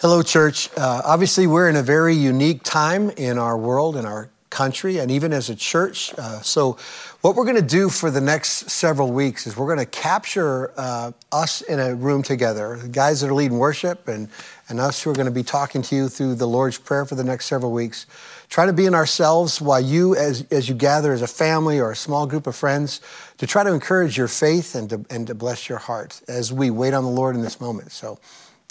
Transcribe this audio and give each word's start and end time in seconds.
Hello, 0.00 0.22
church. 0.22 0.68
Uh, 0.76 1.00
obviously, 1.06 1.46
we're 1.46 1.70
in 1.70 1.76
a 1.76 1.82
very 1.82 2.14
unique 2.14 2.62
time 2.62 3.08
in 3.08 3.38
our 3.38 3.56
world, 3.56 3.96
in 3.96 4.04
our 4.04 4.28
country, 4.50 4.98
and 4.98 5.10
even 5.10 5.32
as 5.32 5.48
a 5.48 5.56
church. 5.56 6.12
Uh, 6.18 6.38
so, 6.42 6.76
what 7.22 7.34
we're 7.34 7.46
going 7.46 7.56
to 7.56 7.62
do 7.62 7.88
for 7.88 8.10
the 8.10 8.20
next 8.20 8.68
several 8.68 9.10
weeks 9.10 9.46
is 9.46 9.56
we're 9.56 9.74
going 9.74 9.78
to 9.78 9.90
capture 9.90 10.70
uh, 10.76 11.12
us 11.32 11.62
in 11.62 11.80
a 11.80 11.94
room 11.94 12.22
together, 12.22 12.76
the 12.76 12.88
guys 12.88 13.22
that 13.22 13.30
are 13.30 13.34
leading 13.34 13.56
worship, 13.56 14.06
and, 14.06 14.28
and 14.68 14.80
us 14.80 15.02
who 15.02 15.08
are 15.08 15.14
going 15.14 15.24
to 15.24 15.32
be 15.32 15.42
talking 15.42 15.80
to 15.80 15.96
you 15.96 16.08
through 16.10 16.34
the 16.34 16.46
Lord's 16.46 16.76
Prayer 16.76 17.06
for 17.06 17.14
the 17.14 17.24
next 17.24 17.46
several 17.46 17.72
weeks. 17.72 18.04
Try 18.50 18.66
to 18.66 18.74
be 18.74 18.84
in 18.84 18.94
ourselves 18.94 19.62
while 19.62 19.80
you, 19.80 20.14
as, 20.14 20.44
as 20.50 20.68
you 20.68 20.74
gather 20.74 21.14
as 21.14 21.22
a 21.22 21.26
family 21.26 21.80
or 21.80 21.90
a 21.90 21.96
small 21.96 22.26
group 22.26 22.46
of 22.46 22.54
friends, 22.54 23.00
to 23.38 23.46
try 23.46 23.64
to 23.64 23.72
encourage 23.72 24.18
your 24.18 24.28
faith 24.28 24.74
and 24.74 24.90
to, 24.90 25.06
and 25.08 25.26
to 25.26 25.34
bless 25.34 25.70
your 25.70 25.78
heart 25.78 26.20
as 26.28 26.52
we 26.52 26.68
wait 26.68 26.92
on 26.92 27.02
the 27.02 27.10
Lord 27.10 27.34
in 27.34 27.40
this 27.40 27.62
moment. 27.62 27.92
So, 27.92 28.18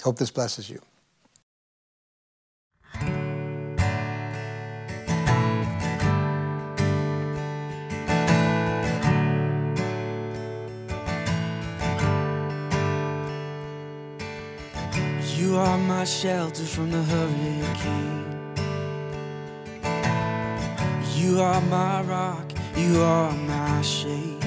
hope 0.04 0.20
this 0.20 0.30
blesses 0.30 0.70
you. 0.70 0.80
You 15.46 15.58
are 15.58 15.78
my 15.78 16.06
shelter 16.06 16.64
from 16.64 16.90
the 16.90 17.04
hurricane. 17.04 18.26
You 21.14 21.40
are 21.40 21.62
my 21.62 22.02
rock, 22.02 22.52
you 22.76 23.00
are 23.00 23.32
my 23.32 23.80
shade. 23.84 24.44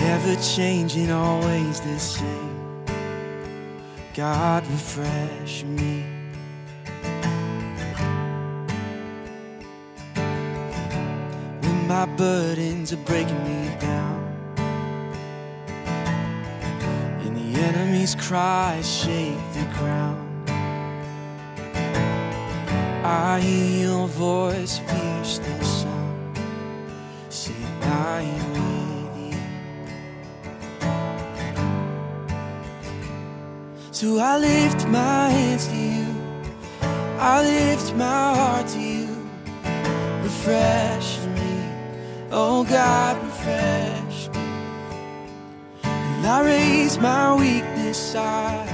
Never 0.00 0.36
changing, 0.40 1.10
always 1.10 1.82
the 1.82 1.98
same. 1.98 2.84
God, 4.14 4.66
refresh 4.68 5.64
me. 5.64 6.06
When 11.60 11.86
my 11.86 12.06
burdens 12.16 12.94
are 12.94 13.04
breaking 13.04 13.44
me 13.44 13.76
down. 13.78 14.07
Enemy's 17.98 18.14
cries 18.14 18.86
shake 18.88 19.52
the 19.54 19.64
ground. 19.78 20.50
I 23.04 23.40
hear 23.40 23.88
your 23.88 24.06
voice 24.08 24.80
pierce 24.86 25.38
the 25.38 25.64
sound, 25.64 26.38
saying 27.28 27.82
I 27.82 28.22
am 28.22 28.52
with 28.52 29.16
you. 29.32 29.40
So 33.90 34.18
I 34.20 34.38
lift 34.38 34.86
my 34.86 35.30
hands 35.30 35.66
to 35.68 35.76
you, 35.76 36.14
I 37.18 37.42
lift 37.42 37.94
my 37.94 38.34
heart 38.38 38.68
to 38.68 38.78
you. 38.78 39.08
Refresh 40.22 41.18
me, 41.36 41.54
oh 42.30 42.64
God, 42.64 43.16
refresh 43.24 44.28
me. 44.28 44.40
And 45.82 46.26
I 46.26 46.44
raise 46.44 46.98
my 46.98 47.34
weakness 47.34 47.77
side 47.92 48.68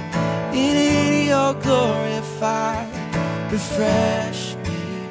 in 0.55 1.27
your 1.29 1.55
glorified. 1.55 2.89
Refresh 3.53 4.57
me, 4.57 5.09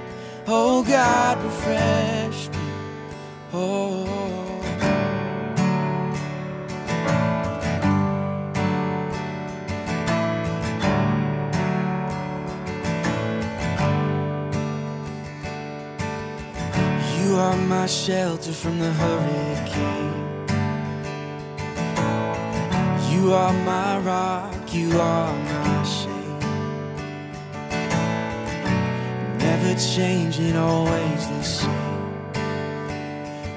oh 0.47 0.83
God, 0.83 1.43
refresh 1.43 2.49
me, 2.49 2.57
oh. 3.53 4.09
You 17.21 17.35
are 17.37 17.57
my 17.57 17.85
shelter 17.87 18.51
from 18.51 18.79
the 18.79 18.91
hurricane. 18.91 20.22
You 23.23 23.31
are 23.31 23.53
my 23.53 23.99
rock, 23.99 24.73
you 24.73 24.99
are 24.99 25.33
my 25.33 25.83
shade. 25.83 26.43
Never 29.39 29.79
changing, 29.79 30.57
always 30.57 31.27
the 31.29 31.41
same. 31.41 32.33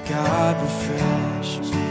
God, 0.07 0.55
refresh 0.63 1.59
me. 1.59 1.87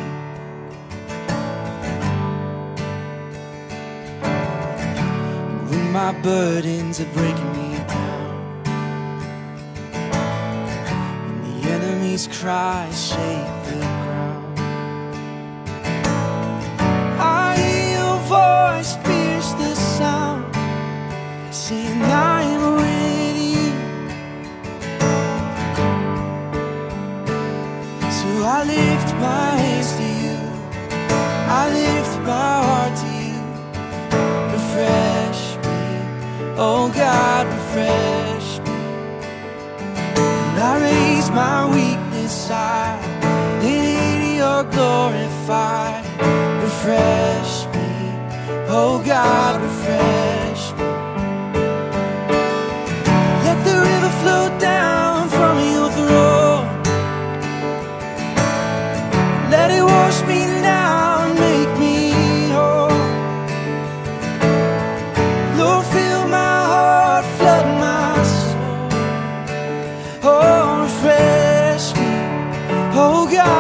When 5.68 5.92
my 5.92 6.12
burdens 6.22 6.98
are 7.00 7.12
breaking 7.12 7.52
me 7.58 7.76
down, 7.88 8.62
and 11.28 11.44
the 11.44 11.68
enemy's 11.72 12.26
cries 12.26 13.08
shake 13.10 13.64
the 13.66 13.95
lift 28.66 29.10
my 29.14 29.50
hands 29.62 29.90
to 29.98 30.06
you, 30.24 30.38
I 31.60 31.62
lift 31.80 32.14
my 32.32 32.54
heart 32.66 32.94
to 33.02 33.10
you. 33.28 33.40
Refresh 34.56 35.42
me, 35.66 35.82
oh 36.58 36.90
God, 37.02 37.46
refresh 37.56 38.48
me. 38.66 38.78
And 40.48 40.58
I 40.70 40.74
raise 40.88 41.30
my 41.30 41.58
weakness 41.76 42.32
side 42.48 43.02
in 43.62 44.36
your 44.36 44.64
glorified. 44.74 46.04
Refresh 46.62 47.66
me, 47.74 47.90
oh 48.68 49.02
God, 49.04 49.60
refresh 49.62 50.15
God, 73.28 73.55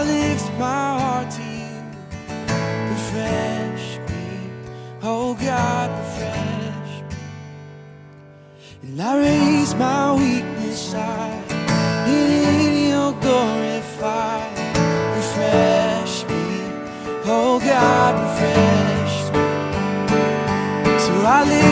I 0.00 0.04
lift 0.04 0.50
my 0.58 0.98
heart 1.00 1.30
to 1.36 1.42
you. 1.42 1.76
Refresh 2.92 3.98
me. 4.08 4.28
Oh, 5.02 5.34
God, 5.34 5.90
refresh 6.00 6.92
me. 7.10 7.22
And 8.82 9.02
I 9.02 9.18
raise 9.18 9.74
my 9.74 10.14
weakness 10.14 10.94
high 10.94 11.42
in 12.08 12.88
your 12.88 13.12
glorified. 13.24 14.56
Refresh 15.18 16.24
me. 16.30 16.46
Oh, 17.26 17.60
God, 17.60 18.12
refresh 18.24 19.16
me. 19.34 19.44
So 21.04 21.12
I 21.36 21.44
lift 21.44 21.69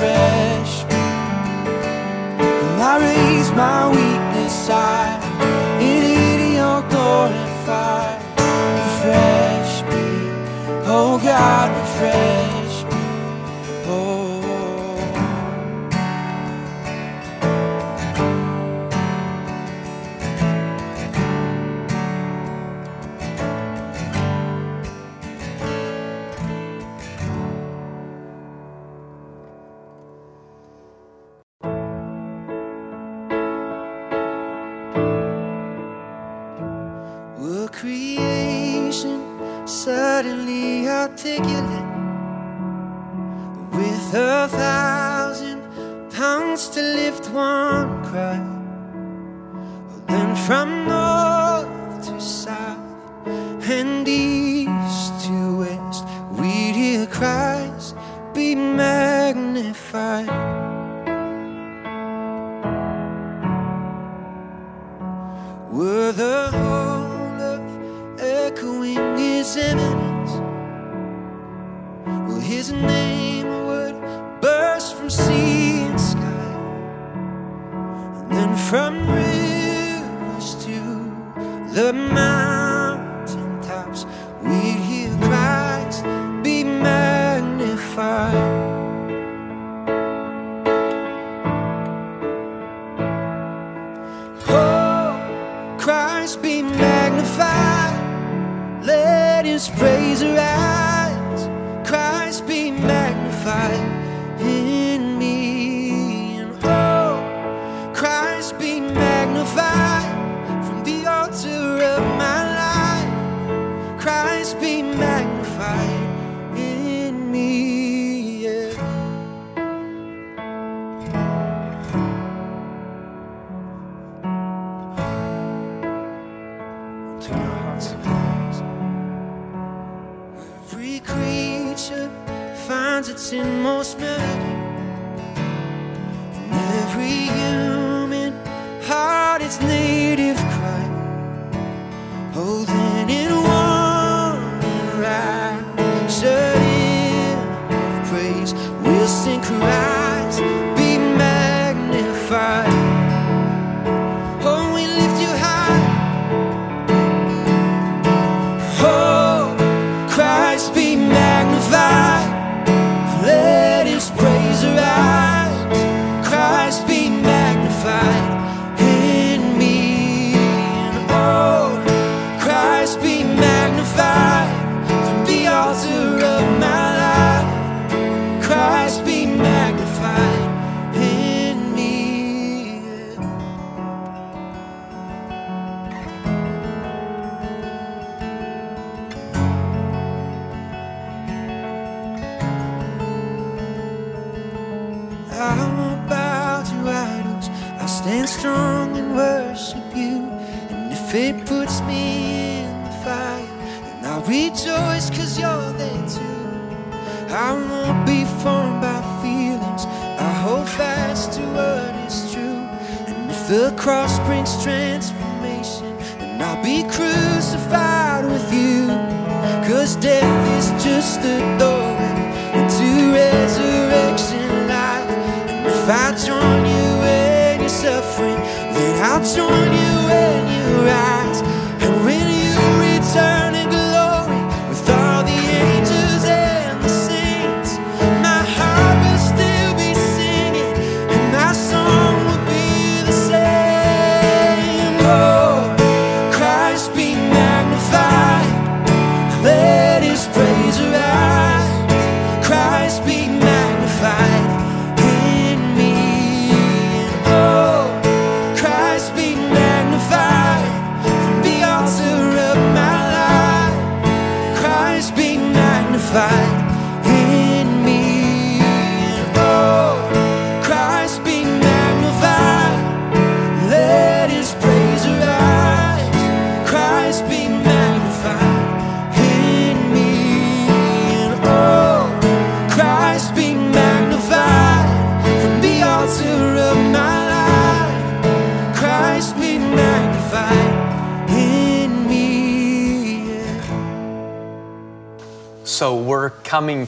God, 0.00 0.06
refresh 0.06 0.84
me. 0.84 0.94
And 2.38 2.82
I 2.82 2.98
raise 2.98 3.50
my 3.52 3.88
weakness 3.88 4.68
high 4.68 5.18
in 5.80 6.54
your 6.54 6.82
glorified. 6.88 8.20
Refresh 8.38 9.82
me. 9.92 10.08
Oh 10.86 11.20
God, 11.22 11.70
refresh 11.78 12.29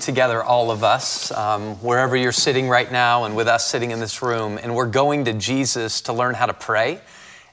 together, 0.03 0.43
all 0.43 0.71
of 0.71 0.85
us, 0.85 1.31
um, 1.33 1.77
wherever 1.77 2.17
you're 2.17 2.33
sitting 2.33 2.69
right 2.69 2.91
now 2.91 3.25
and 3.25 3.35
with 3.35 3.49
us 3.49 3.67
sitting 3.67 3.93
in 3.93 4.01
this 4.01 4.21
room, 4.21 4.59
and 4.63 4.75
we're 4.75 4.87
going 4.87 5.25
to 5.25 5.33
Jesus 5.33 6.03
to 6.03 6.13
learn 6.13 6.35
how 6.35 6.47
to 6.47 6.53
pray. 6.53 7.01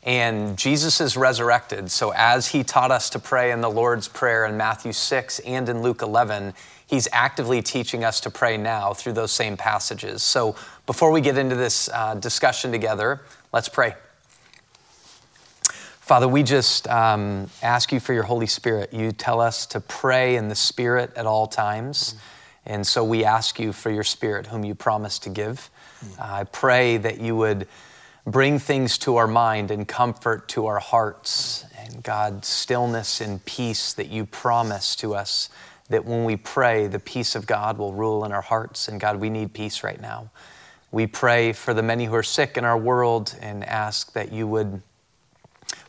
And 0.04 0.58
Jesus 0.58 1.00
is 1.02 1.16
resurrected. 1.16 1.92
So, 1.92 2.12
as 2.16 2.48
he 2.48 2.64
taught 2.64 2.92
us 2.92 3.10
to 3.12 3.20
pray 3.20 3.52
in 3.52 3.62
the 3.62 3.70
Lord's 3.70 4.08
Prayer 4.08 4.46
in 4.46 4.58
Matthew 4.58 4.94
6 4.94 5.40
and 5.40 5.68
in 5.70 5.82
Luke 5.82 6.02
11, 6.02 6.54
he's 6.88 7.08
actively 7.12 7.62
teaching 7.62 8.04
us 8.04 8.20
to 8.22 8.30
pray 8.30 8.58
now 8.58 8.94
through 8.94 9.14
those 9.14 9.32
same 9.32 9.56
passages. 9.56 10.24
So, 10.24 10.56
before 10.86 11.12
we 11.12 11.22
get 11.22 11.38
into 11.38 11.56
this 11.56 11.90
uh, 11.94 12.16
discussion 12.16 12.72
together, 12.72 13.22
let's 13.52 13.70
pray. 13.70 13.94
Father, 16.10 16.28
we 16.28 16.42
just 16.42 16.88
um, 16.88 17.52
ask 17.62 17.92
you 17.92 18.00
for 18.00 18.14
your 18.14 18.24
Holy 18.24 18.48
Spirit. 18.48 18.94
You 18.94 19.12
tell 19.12 19.40
us 19.40 19.68
to 19.68 19.80
pray 19.80 20.38
in 20.38 20.50
the 20.50 20.56
Spirit 20.56 21.12
at 21.16 21.28
all 21.28 21.46
times. 21.46 22.14
Mm-hmm. 22.14 22.39
And 22.70 22.86
so 22.86 23.04
we 23.04 23.26
ask 23.26 23.60
you 23.60 23.74
for 23.74 23.90
your 23.90 24.04
spirit, 24.04 24.46
whom 24.46 24.64
you 24.64 24.76
promised 24.76 25.24
to 25.24 25.30
give. 25.30 25.72
Mm. 26.06 26.22
I 26.22 26.44
pray 26.44 26.98
that 26.98 27.20
you 27.20 27.36
would 27.36 27.68
bring 28.28 28.60
things 28.60 29.00
to 29.00 29.16
our 29.16 29.28
mind 29.28 29.72
and 29.72 29.88
comfort 29.88 30.48
to 30.50 30.68
our 30.68 30.80
hearts, 30.80 31.66
and 31.80 32.04
God, 32.04 32.46
stillness 32.46 33.22
and 33.22 33.44
peace 33.44 33.94
that 33.94 34.10
you 34.10 34.24
promise 34.24 34.96
to 34.98 35.16
us. 35.16 35.50
That 35.90 36.06
when 36.06 36.24
we 36.26 36.36
pray, 36.36 36.86
the 36.86 37.00
peace 37.00 37.36
of 37.36 37.48
God 37.48 37.80
will 37.80 37.94
rule 37.94 38.24
in 38.24 38.32
our 38.32 38.44
hearts. 38.44 38.88
And 38.88 39.00
God, 39.02 39.20
we 39.20 39.32
need 39.32 39.52
peace 39.52 39.84
right 39.84 40.00
now. 40.00 40.30
We 40.92 41.08
pray 41.08 41.54
for 41.54 41.74
the 41.74 41.82
many 41.82 42.06
who 42.06 42.14
are 42.14 42.24
sick 42.24 42.56
in 42.56 42.66
our 42.66 42.78
world 42.78 43.36
and 43.42 43.64
ask 43.64 44.14
that 44.14 44.32
you 44.32 44.46
would 44.46 44.84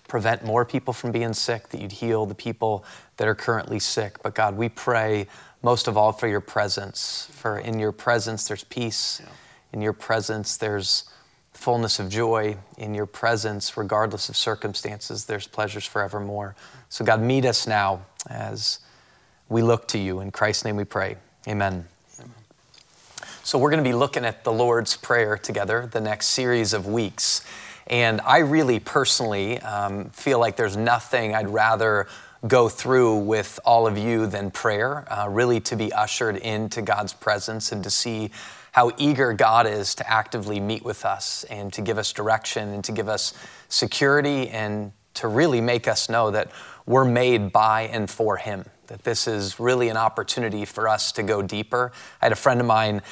prevent 0.09 0.45
more 0.45 0.65
people 0.65 0.95
from 0.95 1.13
being 1.13 1.35
sick, 1.35 1.69
that 1.69 1.81
you'd 1.81 1.93
heal 1.93 2.25
the 2.25 2.35
people 2.35 2.87
that 3.19 3.29
are 3.29 3.35
currently 3.35 3.79
sick. 3.79 4.23
But 4.23 4.35
God, 4.35 4.57
we 4.57 4.71
pray 4.71 5.27
most 5.63 5.89
of 5.89 5.97
all 5.97 6.13
for 6.13 6.27
your 6.27 6.41
presence. 6.41 7.29
For 7.33 7.59
in 7.59 7.79
your 7.79 7.93
presence, 7.93 8.49
there's 8.49 8.65
peace. 8.65 9.21
Yeah. 9.23 9.31
In 9.73 9.83
your 9.83 9.93
presence, 9.93 10.57
there's 10.57 11.05
fullness 11.53 11.99
of 11.99 12.09
joy. 12.09 12.57
In 12.79 12.95
your 12.95 13.07
presence, 13.07 13.77
regardless 13.77 14.29
of 14.29 14.37
circumstances, 14.37 15.27
there's 15.27 15.47
pleasures 15.47 15.85
forevermore. 15.85 16.57
So, 16.89 17.05
God, 17.05 17.21
meet 17.21 17.45
us 17.45 17.67
now 17.67 18.07
as 18.29 18.81
we 19.49 19.63
look 19.63 19.87
to 19.89 19.99
you. 19.99 20.21
In 20.21 20.31
Christ's 20.31 20.65
name 20.65 20.77
we 20.77 20.85
pray. 20.85 21.17
Amen. 21.47 21.87
Amen. 22.19 22.35
So, 23.45 23.59
we're 23.59 23.71
going 23.71 23.85
to 23.85 23.89
be 23.89 23.95
looking 23.95 24.25
at 24.25 24.45
the 24.45 24.53
Lord's 24.53 24.97
Prayer 24.97 25.37
together 25.37 25.89
the 25.91 26.01
next 26.01 26.29
series 26.29 26.73
of 26.73 26.87
weeks. 26.87 27.45
And 27.87 28.21
I 28.23 28.39
really 28.39 28.79
personally 28.79 29.59
um, 29.61 30.11
feel 30.11 30.39
like 30.39 30.57
there's 30.57 30.77
nothing 30.77 31.35
I'd 31.35 31.51
rather 31.51 32.07
go 32.47 32.69
through 32.69 33.17
with 33.17 33.61
all 33.65 33.87
of 33.87 33.99
you 33.99 34.27
than 34.27 34.51
prayer, 34.51 35.07
uh, 35.13 35.29
really 35.29 35.61
to 35.61 35.77
be 35.77 35.93
ushered 35.93 36.37
into 36.37 36.83
God's 36.83 37.13
presence 37.13 37.73
and 37.73 37.85
to 37.85 37.91
see 37.91 38.31
how 38.73 38.93
eager 38.97 39.33
God 39.33 39.67
is 39.67 39.95
to 39.97 40.11
actively 40.11 40.61
meet 40.61 40.85
with 40.85 41.05
us 41.05 41.45
and 41.45 41.73
to 41.73 41.83
give 41.83 41.99
us 41.99 42.13
direction 42.13 42.69
and 42.71 42.85
to 42.85 42.93
give 42.93 43.09
us 43.09 43.35
security 43.69 44.49
and 44.49 44.93
to 45.15 45.29
really 45.29 45.61
make 45.61 45.89
us 45.89 46.09
know 46.09 46.31
that 46.31 46.51
we're 46.87 47.05
made 47.05 47.53
by 47.53 47.83
and 47.83 48.09
for 48.09 48.37
Him, 48.37 48.65
that 48.87 49.05
this 49.05 49.27
is 49.27 49.61
really 49.61 49.89
an 49.89 49.97
opportunity 49.97 50.65
for 50.65 50.89
us 50.89 51.13
to 51.13 51.23
go 51.23 51.43
deeper. 51.43 51.93
I 52.23 52.27
had 52.27 52.33
a 52.33 52.37
friend 52.37 52.61
of 52.61 52.67
mine 52.67 53.03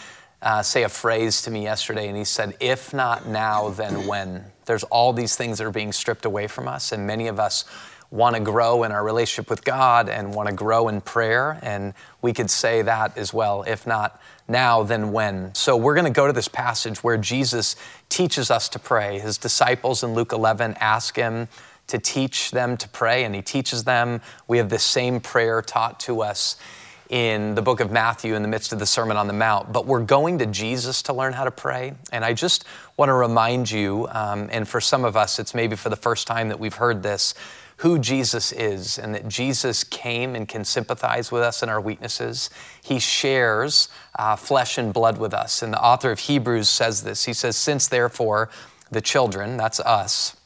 uh, 0.40 0.62
say 0.62 0.84
a 0.84 0.88
phrase 0.88 1.42
to 1.42 1.50
me 1.50 1.64
yesterday, 1.64 2.08
and 2.08 2.16
he 2.16 2.24
said, 2.24 2.56
If 2.60 2.94
not 2.94 3.26
now, 3.26 3.70
then 3.70 4.06
when? 4.06 4.44
There's 4.66 4.84
all 4.84 5.12
these 5.12 5.34
things 5.34 5.58
that 5.58 5.66
are 5.66 5.72
being 5.72 5.92
stripped 5.92 6.24
away 6.24 6.46
from 6.46 6.68
us, 6.68 6.92
and 6.92 7.06
many 7.06 7.26
of 7.26 7.40
us 7.40 7.64
want 8.10 8.36
to 8.36 8.40
grow 8.40 8.84
in 8.84 8.92
our 8.92 9.04
relationship 9.04 9.50
with 9.50 9.64
God 9.64 10.08
and 10.08 10.34
want 10.34 10.48
to 10.48 10.54
grow 10.54 10.88
in 10.88 11.00
prayer. 11.00 11.58
And 11.62 11.92
we 12.22 12.32
could 12.32 12.50
say 12.50 12.82
that 12.82 13.18
as 13.18 13.34
well, 13.34 13.64
if 13.64 13.86
not 13.86 14.20
now, 14.48 14.82
then 14.82 15.12
when. 15.12 15.54
So 15.54 15.76
we're 15.76 15.94
going 15.94 16.06
to 16.06 16.10
go 16.10 16.26
to 16.26 16.32
this 16.32 16.48
passage 16.48 17.04
where 17.04 17.18
Jesus 17.18 17.76
teaches 18.08 18.50
us 18.50 18.68
to 18.70 18.78
pray. 18.78 19.18
His 19.18 19.36
disciples 19.36 20.02
in 20.02 20.14
Luke 20.14 20.32
11 20.32 20.76
ask 20.80 21.16
him 21.16 21.48
to 21.88 21.98
teach 21.98 22.50
them 22.50 22.76
to 22.76 22.88
pray, 22.88 23.24
and 23.24 23.34
he 23.34 23.42
teaches 23.42 23.84
them. 23.84 24.20
We 24.46 24.58
have 24.58 24.68
this 24.68 24.84
same 24.84 25.20
prayer 25.20 25.60
taught 25.62 26.00
to 26.00 26.22
us 26.22 26.56
in 27.08 27.54
the 27.54 27.62
book 27.62 27.80
of 27.80 27.90
Matthew 27.90 28.34
in 28.34 28.42
the 28.42 28.48
midst 28.48 28.72
of 28.72 28.78
the 28.78 28.86
Sermon 28.86 29.16
on 29.16 29.26
the 29.26 29.32
Mount, 29.32 29.72
but 29.72 29.86
we're 29.86 30.04
going 30.04 30.38
to 30.38 30.46
Jesus 30.46 31.02
to 31.02 31.14
learn 31.14 31.32
how 31.32 31.44
to 31.44 31.50
pray. 31.50 31.94
And 32.12 32.24
I 32.24 32.34
just 32.34 32.64
want 32.98 33.08
to 33.08 33.14
remind 33.14 33.70
you, 33.70 34.06
um, 34.10 34.48
and 34.52 34.68
for 34.68 34.80
some 34.80 35.04
of 35.04 35.16
us, 35.16 35.38
it's 35.38 35.54
maybe 35.54 35.74
for 35.74 35.88
the 35.88 35.96
first 35.96 36.26
time 36.26 36.48
that 36.48 36.60
we've 36.60 36.74
heard 36.74 37.02
this, 37.02 37.34
who 37.78 37.98
Jesus 37.98 38.50
is 38.50 38.98
and 38.98 39.14
that 39.14 39.28
Jesus 39.28 39.84
came 39.84 40.34
and 40.34 40.48
can 40.48 40.64
sympathize 40.64 41.30
with 41.30 41.42
us 41.42 41.62
in 41.62 41.68
our 41.68 41.80
weaknesses. 41.80 42.50
He 42.82 42.98
shares 42.98 43.88
uh, 44.18 44.34
flesh 44.34 44.78
and 44.78 44.92
blood 44.92 45.18
with 45.18 45.32
us. 45.32 45.62
And 45.62 45.72
the 45.72 45.82
author 45.82 46.10
of 46.10 46.18
Hebrews 46.18 46.68
says 46.68 47.02
this 47.02 47.24
He 47.24 47.32
says, 47.32 47.56
Since 47.56 47.88
therefore 47.88 48.50
the 48.90 49.00
children, 49.00 49.56
that's 49.56 49.78
us, 49.80 50.36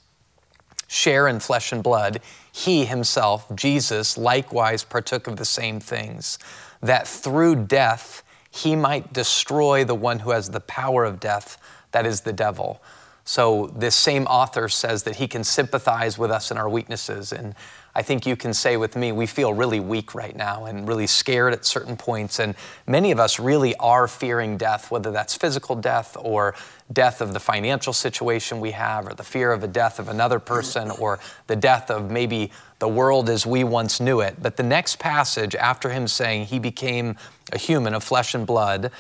share 0.88 1.26
in 1.26 1.40
flesh 1.40 1.72
and 1.72 1.82
blood, 1.82 2.20
he 2.52 2.84
himself, 2.84 3.46
Jesus, 3.54 4.18
likewise 4.18 4.84
partook 4.84 5.26
of 5.26 5.36
the 5.36 5.46
same 5.46 5.80
things, 5.80 6.38
that 6.82 7.08
through 7.08 7.64
death 7.64 8.22
he 8.50 8.76
might 8.76 9.14
destroy 9.14 9.84
the 9.84 9.94
one 9.94 10.18
who 10.18 10.32
has 10.32 10.50
the 10.50 10.60
power 10.60 11.04
of 11.04 11.18
death, 11.18 11.56
that 11.92 12.04
is 12.04 12.20
the 12.20 12.32
devil. 12.34 12.82
So, 13.24 13.70
this 13.76 13.94
same 13.94 14.24
author 14.24 14.68
says 14.68 15.04
that 15.04 15.16
he 15.16 15.28
can 15.28 15.44
sympathize 15.44 16.18
with 16.18 16.30
us 16.30 16.50
in 16.50 16.58
our 16.58 16.68
weaknesses. 16.68 17.32
And 17.32 17.54
I 17.94 18.02
think 18.02 18.26
you 18.26 18.36
can 18.36 18.52
say 18.52 18.76
with 18.76 18.96
me, 18.96 19.12
we 19.12 19.26
feel 19.26 19.52
really 19.52 19.78
weak 19.78 20.14
right 20.14 20.34
now 20.34 20.64
and 20.64 20.88
really 20.88 21.06
scared 21.06 21.52
at 21.52 21.64
certain 21.64 21.96
points. 21.96 22.40
And 22.40 22.56
many 22.86 23.12
of 23.12 23.20
us 23.20 23.38
really 23.38 23.76
are 23.76 24.08
fearing 24.08 24.56
death, 24.56 24.90
whether 24.90 25.12
that's 25.12 25.36
physical 25.36 25.76
death 25.76 26.16
or 26.18 26.54
death 26.92 27.20
of 27.20 27.32
the 27.32 27.40
financial 27.40 27.92
situation 27.92 28.60
we 28.60 28.72
have, 28.72 29.06
or 29.06 29.14
the 29.14 29.22
fear 29.22 29.52
of 29.52 29.62
a 29.62 29.68
death 29.68 29.98
of 29.98 30.08
another 30.08 30.38
person, 30.38 30.90
or 30.90 31.20
the 31.46 31.56
death 31.56 31.90
of 31.90 32.10
maybe 32.10 32.50
the 32.80 32.88
world 32.88 33.28
as 33.28 33.46
we 33.46 33.62
once 33.62 34.00
knew 34.00 34.20
it. 34.20 34.36
But 34.42 34.56
the 34.56 34.62
next 34.64 34.98
passage, 34.98 35.54
after 35.54 35.90
him 35.90 36.08
saying 36.08 36.46
he 36.46 36.58
became 36.58 37.16
a 37.52 37.58
human 37.58 37.94
of 37.94 38.02
flesh 38.02 38.34
and 38.34 38.46
blood, 38.46 38.90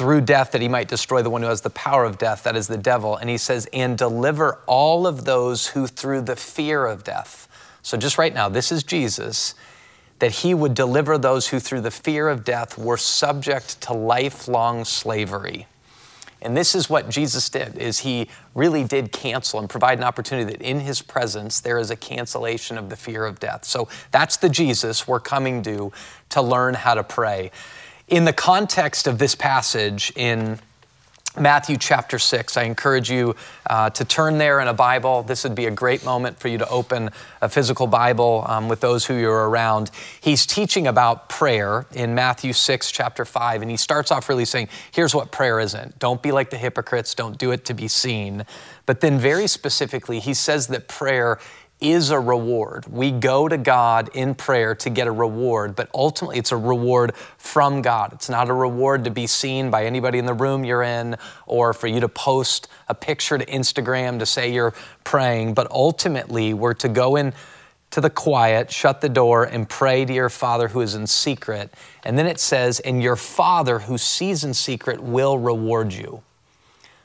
through 0.00 0.22
death 0.22 0.52
that 0.52 0.62
he 0.62 0.68
might 0.68 0.88
destroy 0.88 1.20
the 1.20 1.28
one 1.28 1.42
who 1.42 1.48
has 1.48 1.60
the 1.60 1.68
power 1.70 2.06
of 2.06 2.16
death, 2.16 2.44
that 2.44 2.56
is 2.56 2.68
the 2.68 2.78
devil. 2.78 3.16
And 3.16 3.28
he 3.28 3.36
says, 3.36 3.68
and 3.72 3.98
deliver 3.98 4.58
all 4.66 5.06
of 5.06 5.26
those 5.26 5.66
who 5.66 5.86
through 5.86 6.22
the 6.22 6.36
fear 6.36 6.86
of 6.86 7.04
death 7.04 7.48
so, 7.82 7.96
just 7.96 8.18
right 8.18 8.32
now, 8.32 8.48
this 8.48 8.70
is 8.72 8.82
Jesus, 8.82 9.54
that 10.18 10.32
he 10.32 10.52
would 10.52 10.74
deliver 10.74 11.16
those 11.16 11.48
who, 11.48 11.60
through 11.60 11.80
the 11.80 11.90
fear 11.90 12.28
of 12.28 12.44
death, 12.44 12.76
were 12.76 12.96
subject 12.96 13.80
to 13.82 13.94
lifelong 13.94 14.84
slavery. 14.84 15.66
And 16.42 16.56
this 16.56 16.74
is 16.74 16.88
what 16.88 17.10
Jesus 17.10 17.50
did 17.50 17.76
is 17.76 17.98
he 17.98 18.28
really 18.54 18.82
did 18.82 19.12
cancel 19.12 19.60
and 19.60 19.68
provide 19.68 19.98
an 19.98 20.04
opportunity 20.04 20.50
that 20.50 20.62
in 20.62 20.80
his 20.80 21.02
presence 21.02 21.60
there 21.60 21.78
is 21.78 21.90
a 21.90 21.96
cancellation 21.96 22.78
of 22.78 22.88
the 22.88 22.96
fear 22.96 23.26
of 23.26 23.38
death. 23.38 23.66
So 23.66 23.88
that's 24.10 24.38
the 24.38 24.48
Jesus 24.48 25.06
we're 25.06 25.20
coming 25.20 25.62
to 25.64 25.92
to 26.30 26.40
learn 26.40 26.72
how 26.72 26.94
to 26.94 27.04
pray. 27.04 27.50
In 28.10 28.24
the 28.24 28.32
context 28.32 29.06
of 29.06 29.18
this 29.20 29.36
passage 29.36 30.12
in 30.16 30.58
Matthew 31.38 31.76
chapter 31.76 32.18
6. 32.18 32.56
I 32.56 32.64
encourage 32.64 33.08
you 33.08 33.36
uh, 33.68 33.90
to 33.90 34.04
turn 34.04 34.38
there 34.38 34.58
in 34.58 34.66
a 34.66 34.74
Bible. 34.74 35.22
This 35.22 35.44
would 35.44 35.54
be 35.54 35.66
a 35.66 35.70
great 35.70 36.04
moment 36.04 36.40
for 36.40 36.48
you 36.48 36.58
to 36.58 36.68
open 36.68 37.10
a 37.40 37.48
physical 37.48 37.86
Bible 37.86 38.44
um, 38.48 38.68
with 38.68 38.80
those 38.80 39.06
who 39.06 39.14
you're 39.14 39.48
around. 39.48 39.92
He's 40.20 40.44
teaching 40.44 40.88
about 40.88 41.28
prayer 41.28 41.86
in 41.92 42.16
Matthew 42.16 42.52
6, 42.52 42.90
chapter 42.90 43.24
5, 43.24 43.62
and 43.62 43.70
he 43.70 43.76
starts 43.76 44.10
off 44.10 44.28
really 44.28 44.44
saying, 44.44 44.70
Here's 44.90 45.14
what 45.14 45.30
prayer 45.30 45.60
isn't. 45.60 46.00
Don't 46.00 46.20
be 46.20 46.32
like 46.32 46.50
the 46.50 46.58
hypocrites, 46.58 47.14
don't 47.14 47.38
do 47.38 47.52
it 47.52 47.64
to 47.66 47.74
be 47.74 47.86
seen. 47.86 48.44
But 48.84 49.00
then, 49.00 49.20
very 49.20 49.46
specifically, 49.46 50.18
he 50.18 50.34
says 50.34 50.66
that 50.66 50.88
prayer 50.88 51.38
is 51.80 52.10
a 52.10 52.20
reward. 52.20 52.86
We 52.86 53.10
go 53.10 53.48
to 53.48 53.56
God 53.56 54.10
in 54.14 54.34
prayer 54.34 54.74
to 54.76 54.90
get 54.90 55.06
a 55.06 55.12
reward, 55.12 55.74
but 55.74 55.88
ultimately 55.94 56.38
it's 56.38 56.52
a 56.52 56.56
reward 56.56 57.14
from 57.38 57.82
God. 57.82 58.12
It's 58.12 58.28
not 58.28 58.48
a 58.48 58.52
reward 58.52 59.04
to 59.04 59.10
be 59.10 59.26
seen 59.26 59.70
by 59.70 59.86
anybody 59.86 60.18
in 60.18 60.26
the 60.26 60.34
room 60.34 60.64
you're 60.64 60.82
in 60.82 61.16
or 61.46 61.72
for 61.72 61.86
you 61.86 62.00
to 62.00 62.08
post 62.08 62.68
a 62.88 62.94
picture 62.94 63.38
to 63.38 63.46
Instagram 63.46 64.18
to 64.18 64.26
say 64.26 64.52
you're 64.52 64.74
praying, 65.04 65.54
but 65.54 65.70
ultimately 65.70 66.52
we're 66.54 66.74
to 66.74 66.88
go 66.88 67.16
in 67.16 67.32
to 67.90 68.00
the 68.00 68.10
quiet, 68.10 68.70
shut 68.70 69.00
the 69.00 69.08
door, 69.08 69.44
and 69.44 69.68
pray 69.68 70.04
to 70.04 70.12
your 70.12 70.28
Father 70.28 70.68
who 70.68 70.80
is 70.80 70.94
in 70.94 71.06
secret. 71.06 71.72
And 72.04 72.16
then 72.16 72.26
it 72.26 72.38
says, 72.38 72.78
and 72.80 73.02
your 73.02 73.16
Father 73.16 73.80
who 73.80 73.98
sees 73.98 74.44
in 74.44 74.54
secret 74.54 75.00
will 75.00 75.38
reward 75.38 75.92
you. 75.92 76.22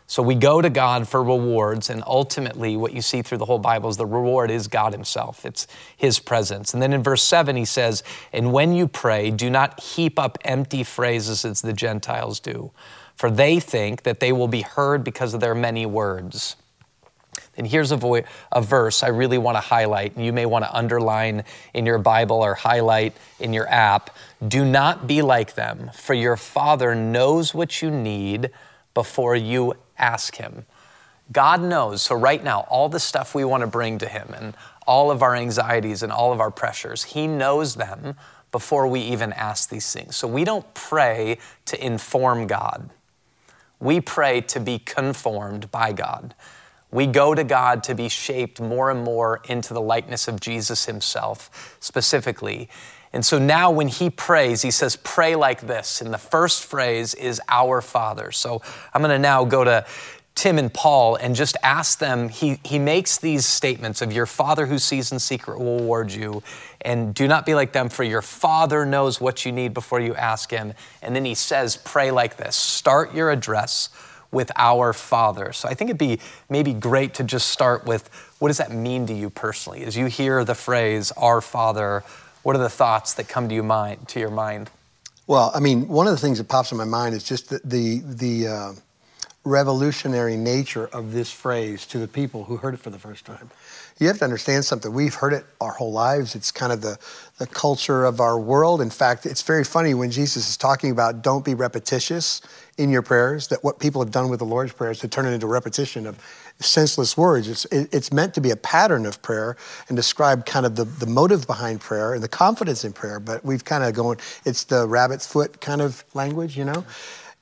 So 0.08 0.22
we 0.22 0.36
go 0.36 0.62
to 0.62 0.70
God 0.70 1.08
for 1.08 1.24
rewards, 1.24 1.90
and 1.90 2.04
ultimately, 2.06 2.78
what 2.78 2.94
you 2.94 3.02
see 3.02 3.24
through 3.24 3.40
the 3.40 3.46
whole 3.46 3.58
Bible 3.58 3.90
is 3.90 3.98
the 3.98 4.06
reward 4.06 4.52
is 4.52 4.68
God 4.68 4.94
Himself. 4.94 5.46
It's 5.46 5.66
His 5.98 6.20
presence. 6.20 6.74
And 6.74 6.82
then 6.82 6.94
in 6.94 7.02
verse 7.02 7.24
7, 7.24 7.56
He 7.56 7.66
says, 7.66 8.04
And 8.32 8.54
when 8.54 8.74
you 8.74 8.88
pray, 8.88 9.32
do 9.32 9.50
not 9.50 9.80
heap 9.80 10.20
up 10.20 10.38
empty 10.46 10.84
phrases 10.84 11.44
as 11.44 11.62
the 11.62 11.74
Gentiles 11.74 12.40
do, 12.40 12.72
for 13.16 13.32
they 13.32 13.60
think 13.60 14.04
that 14.04 14.20
they 14.20 14.32
will 14.32 14.48
be 14.48 14.62
heard 14.62 15.04
because 15.04 15.34
of 15.34 15.40
their 15.40 15.56
many 15.56 15.88
words. 15.88 16.56
And 17.58 17.66
here's 17.66 17.92
a, 17.92 17.98
vo- 17.98 18.24
a 18.52 18.62
verse 18.62 19.02
I 19.02 19.08
really 19.08 19.40
want 19.40 19.56
to 19.56 19.62
highlight, 19.62 20.16
and 20.16 20.24
you 20.24 20.34
may 20.34 20.46
want 20.46 20.66
to 20.66 20.74
underline 20.74 21.46
in 21.74 21.86
your 21.88 21.98
Bible 21.98 22.44
or 22.44 22.54
highlight 22.54 23.16
in 23.40 23.54
your 23.54 23.68
app. 23.68 24.16
Do 24.46 24.66
not 24.66 25.08
be 25.08 25.24
like 25.24 25.56
them, 25.56 25.90
for 25.96 26.14
your 26.14 26.38
Father 26.38 26.94
knows 26.94 27.56
what 27.56 27.82
you 27.82 27.90
need 27.90 28.52
before 28.96 29.36
you 29.36 29.76
ask 30.00 30.38
Him. 30.38 30.66
God 31.32 31.62
knows. 31.62 32.02
So, 32.02 32.16
right 32.16 32.44
now, 32.44 32.62
all 32.62 32.90
the 32.90 33.00
stuff 33.00 33.36
we 33.36 33.44
want 33.44 33.62
to 33.62 33.68
bring 33.68 34.00
to 34.00 34.08
Him 34.08 34.34
and 34.36 34.56
all 34.88 35.12
of 35.12 35.22
our 35.22 35.36
anxieties 35.36 36.02
and 36.02 36.12
all 36.12 36.34
of 36.34 36.40
our 36.40 36.52
pressures, 36.52 37.04
He 37.04 37.28
knows 37.28 37.76
them 37.76 38.16
before 38.52 38.88
we 38.88 39.02
even 39.02 39.34
ask 39.34 39.70
these 39.70 39.92
things. 39.92 40.16
So, 40.16 40.28
we 40.28 40.44
don't 40.44 40.72
pray 40.74 41.38
to 41.66 41.86
inform 41.86 42.48
God, 42.48 42.90
we 43.80 44.02
pray 44.02 44.42
to 44.42 44.60
be 44.60 44.80
conformed 44.80 45.70
by 45.70 45.92
God. 45.92 46.34
We 46.92 47.08
go 47.08 47.36
to 47.36 47.44
God 47.44 47.84
to 47.86 47.96
be 47.96 48.08
shaped 48.08 48.62
more 48.62 48.90
and 48.90 49.04
more 49.04 49.42
into 49.50 49.74
the 49.74 49.82
likeness 49.82 50.30
of 50.30 50.40
Jesus 50.40 50.86
Himself, 50.86 51.78
specifically. 51.82 52.70
And 53.16 53.26
so 53.26 53.40
now 53.40 53.72
when 53.72 53.88
he 53.88 54.10
prays, 54.10 54.62
he 54.62 54.72
says, 54.72 54.98
Pray 54.98 55.36
like 55.36 55.62
this. 55.62 56.02
And 56.02 56.14
the 56.14 56.18
first 56.18 56.66
phrase 56.66 57.14
is 57.14 57.42
Our 57.48 57.82
Father. 57.82 58.34
So 58.34 58.62
I'm 58.94 59.02
going 59.02 59.10
to 59.10 59.18
now 59.18 59.46
go 59.46 59.64
to 59.64 59.86
Tim 60.36 60.60
and 60.60 60.72
Paul 60.72 61.16
and 61.16 61.34
just 61.34 61.56
ask 61.64 61.98
them. 61.98 62.28
He, 62.28 62.60
he 62.66 62.78
makes 62.78 63.18
these 63.18 63.46
statements 63.46 64.02
of 64.02 64.12
your 64.12 64.26
Father 64.26 64.66
who 64.66 64.78
sees 64.78 65.14
in 65.14 65.20
secret 65.20 65.60
will 65.60 65.80
reward 65.80 66.12
you, 66.12 66.44
and 66.82 67.16
do 67.16 67.26
not 67.26 67.46
be 67.46 67.56
like 67.56 67.72
them, 67.72 67.88
for 67.88 68.04
your 68.04 68.22
Father 68.22 68.86
knows 68.86 69.22
what 69.22 69.46
you 69.46 69.54
need 69.54 69.74
before 69.74 70.02
you 70.02 70.14
ask 70.16 70.52
Him. 70.52 70.74
And 71.02 71.16
then 71.16 71.24
he 71.24 71.36
says, 71.36 71.78
Pray 71.78 72.12
like 72.12 72.36
this 72.36 72.58
start 72.58 73.16
your 73.16 73.32
address 73.32 73.90
with 74.30 74.52
our 74.58 74.92
Father. 74.92 75.54
So 75.54 75.70
I 75.70 75.74
think 75.74 75.90
it'd 75.90 75.98
be 75.98 76.20
maybe 76.50 76.74
great 76.74 77.14
to 77.14 77.24
just 77.24 77.48
start 77.48 77.86
with 77.86 78.10
what 78.40 78.50
does 78.50 78.58
that 78.58 78.74
mean 78.74 79.08
to 79.08 79.14
you 79.14 79.30
personally? 79.30 79.86
As 79.86 79.96
you 79.96 80.08
hear 80.08 80.44
the 80.44 80.56
phrase, 80.56 81.14
Our 81.14 81.40
Father, 81.40 82.04
what 82.46 82.56
are 82.56 82.60
the 82.60 82.70
thoughts 82.70 83.16
that 83.16 83.28
come 83.28 83.50
to, 83.50 83.56
you 83.56 83.64
mind, 83.64 84.08
to 84.08 84.20
your 84.20 84.30
mind? 84.30 84.70
Well, 85.26 85.52
I 85.56 85.60
mean, 85.60 85.88
one 85.88 86.06
of 86.06 86.12
the 86.12 86.20
things 86.20 86.38
that 86.38 86.48
pops 86.48 86.72
in 86.72 86.78
my 86.78 86.86
mind 86.86 87.16
is 87.16 87.24
just 87.24 87.50
the, 87.50 87.60
the, 87.64 88.02
the 88.06 88.48
uh, 88.48 88.74
revolutionary 89.44 90.38
nature 90.38 90.86
of 90.94 91.12
this 91.12 91.32
phrase 91.32 91.88
to 91.88 91.98
the 91.98 92.08
people 92.08 92.44
who 92.44 92.58
heard 92.58 92.76
it 92.76 92.78
for 92.78 92.92
the 92.92 93.00
first 93.00 93.26
time. 93.26 93.50
You 93.98 94.06
have 94.10 94.20
to 94.20 94.26
understand 94.26 94.64
something. 94.64 94.94
We've 94.94 95.16
heard 95.16 95.34
it 95.34 95.44
our 95.60 95.72
whole 95.72 95.92
lives. 95.92 96.36
It's 96.36 96.52
kind 96.52 96.72
of 96.72 96.82
the, 96.82 97.00
the 97.40 97.48
culture 97.48 98.06
of 98.06 98.20
our 98.20 98.38
world. 98.38 98.80
In 98.80 98.92
fact, 98.92 99.26
it's 99.26 99.42
very 99.42 99.64
funny 99.64 99.96
when 99.96 100.12
Jesus 100.12 100.48
is 100.48 100.56
talking 100.56 100.92
about 100.92 101.24
don't 101.24 101.44
be 101.44 101.56
repetitious 101.56 102.42
in 102.78 102.90
your 102.90 103.02
prayers, 103.02 103.48
that 103.48 103.64
what 103.64 103.80
people 103.80 104.02
have 104.02 104.12
done 104.12 104.30
with 104.30 104.40
the 104.40 104.46
Lord's 104.46 104.74
Prayer 104.74 104.92
is 104.92 105.00
to 105.00 105.08
turn 105.08 105.26
it 105.26 105.32
into 105.32 105.48
repetition 105.48 106.06
of 106.06 106.20
senseless 106.60 107.18
words. 107.18 107.48
It's, 107.48 107.66
it, 107.66 107.94
it's 107.94 108.12
meant 108.12 108.34
to 108.34 108.42
be 108.42 108.52
a 108.52 108.56
pattern 108.56 109.06
of 109.06 109.22
prayer 109.22 109.56
and 109.88 109.96
describe 109.96 110.46
kind 110.46 110.66
of 110.66 110.76
the, 110.76 110.84
the 110.84 111.06
motive 111.06 111.48
behind 111.48 111.80
prayer 111.82 112.14
and 112.14 112.22
the 112.22 112.28
confidence 112.28 112.84
in 112.84 112.94
prayer. 112.94 113.20
But 113.20 113.46
we've 113.46 113.64
kind 113.64 113.84
of 113.84 113.94
gone, 113.94 114.18
it's 114.46 114.66
the 114.66 114.88
rabbit's 114.88 115.26
foot 115.26 115.62
kind 115.62 115.82
of 115.82 116.04
language, 116.14 116.58
you 116.58 116.66
know? 116.66 116.86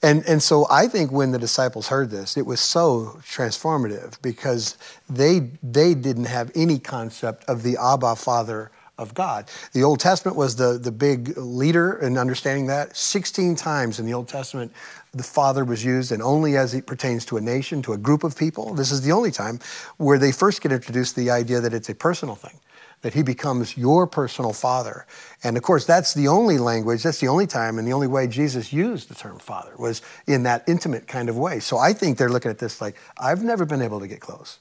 And, 0.03 0.23
and 0.27 0.43
so 0.43 0.67
I 0.69 0.87
think 0.87 1.11
when 1.11 1.31
the 1.31 1.39
disciples 1.39 1.87
heard 1.87 2.09
this, 2.09 2.35
it 2.35 2.45
was 2.45 2.59
so 2.59 3.19
transformative 3.23 4.21
because 4.21 4.77
they, 5.09 5.51
they 5.63 5.93
didn't 5.93 6.25
have 6.25 6.51
any 6.55 6.77
concept 6.77 7.45
of 7.45 7.63
the 7.63 7.77
Abba 7.81 8.17
Father 8.17 8.69
of 8.97 9.13
God. 9.13 9.49
The 9.71 9.83
Old 9.83 9.99
Testament 9.99 10.37
was 10.37 10.55
the, 10.55 10.77
the 10.77 10.91
big 10.91 11.37
leader 11.37 11.97
in 11.99 12.17
understanding 12.17 12.67
that. 12.67 12.95
16 12.95 13.55
times 13.55 13.99
in 13.99 14.05
the 14.05 14.13
Old 14.13 14.27
Testament, 14.27 14.73
the 15.13 15.23
Father 15.23 15.63
was 15.63 15.85
used, 15.85 16.11
and 16.11 16.21
only 16.21 16.57
as 16.57 16.73
it 16.73 16.87
pertains 16.87 17.25
to 17.25 17.37
a 17.37 17.41
nation, 17.41 17.81
to 17.83 17.93
a 17.93 17.97
group 17.97 18.23
of 18.23 18.35
people. 18.35 18.73
This 18.73 18.91
is 18.91 19.01
the 19.01 19.11
only 19.11 19.31
time 19.31 19.59
where 19.97 20.17
they 20.17 20.31
first 20.31 20.61
get 20.61 20.71
introduced 20.71 21.15
the 21.15 21.29
idea 21.29 21.61
that 21.61 21.73
it's 21.73 21.89
a 21.89 21.95
personal 21.95 22.35
thing 22.35 22.59
that 23.03 23.13
he 23.13 23.21
becomes 23.21 23.77
your 23.77 24.07
personal 24.07 24.53
father. 24.53 25.05
And 25.43 25.55
of 25.55 25.63
course, 25.63 25.85
that's 25.85 26.13
the 26.13 26.29
only 26.29 26.57
language, 26.57 27.03
that's 27.03 27.19
the 27.19 27.27
only 27.27 27.45
time 27.45 27.77
and 27.77 27.87
the 27.87 27.93
only 27.93 28.07
way 28.07 28.27
Jesus 28.27 28.73
used 28.73 29.09
the 29.09 29.15
term 29.15 29.39
father 29.39 29.73
was 29.77 30.01
in 30.25 30.43
that 30.43 30.63
intimate 30.67 31.05
kind 31.05 31.29
of 31.29 31.37
way. 31.37 31.59
So 31.59 31.77
I 31.77 31.93
think 31.93 32.17
they're 32.17 32.29
looking 32.29 32.49
at 32.49 32.57
this 32.57 32.81
like, 32.81 32.95
I've 33.17 33.43
never 33.43 33.65
been 33.65 33.81
able 33.81 33.99
to 33.99 34.07
get 34.07 34.21
close. 34.21 34.57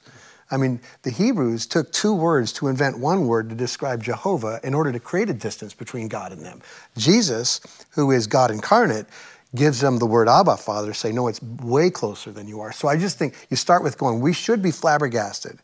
I 0.51 0.57
mean, 0.57 0.81
the 1.03 1.09
Hebrews 1.09 1.65
took 1.65 1.91
two 1.91 2.13
words 2.13 2.51
to 2.53 2.67
invent 2.67 2.99
one 2.99 3.27
word 3.27 3.49
to 3.49 3.55
describe 3.55 4.03
Jehovah 4.03 4.59
in 4.63 4.73
order 4.73 4.91
to 4.91 4.99
create 4.99 5.29
a 5.29 5.33
distance 5.33 5.73
between 5.73 6.09
God 6.09 6.31
and 6.31 6.45
them. 6.45 6.61
Jesus, 6.97 7.61
who 7.91 8.11
is 8.11 8.27
God 8.27 8.51
incarnate, 8.51 9.07
gives 9.55 9.79
them 9.79 9.99
the 9.99 10.05
word 10.05 10.27
Abba, 10.27 10.57
Father, 10.57 10.93
say, 10.93 11.11
no, 11.11 11.27
it's 11.27 11.41
way 11.41 11.89
closer 11.89 12.31
than 12.31 12.47
you 12.47 12.59
are. 12.61 12.71
So 12.71 12.87
I 12.87 12.97
just 12.97 13.17
think 13.17 13.35
you 13.49 13.57
start 13.57 13.83
with 13.83 13.97
going, 13.97 14.19
we 14.19 14.33
should 14.33 14.61
be 14.61 14.71
flabbergasted 14.71 15.59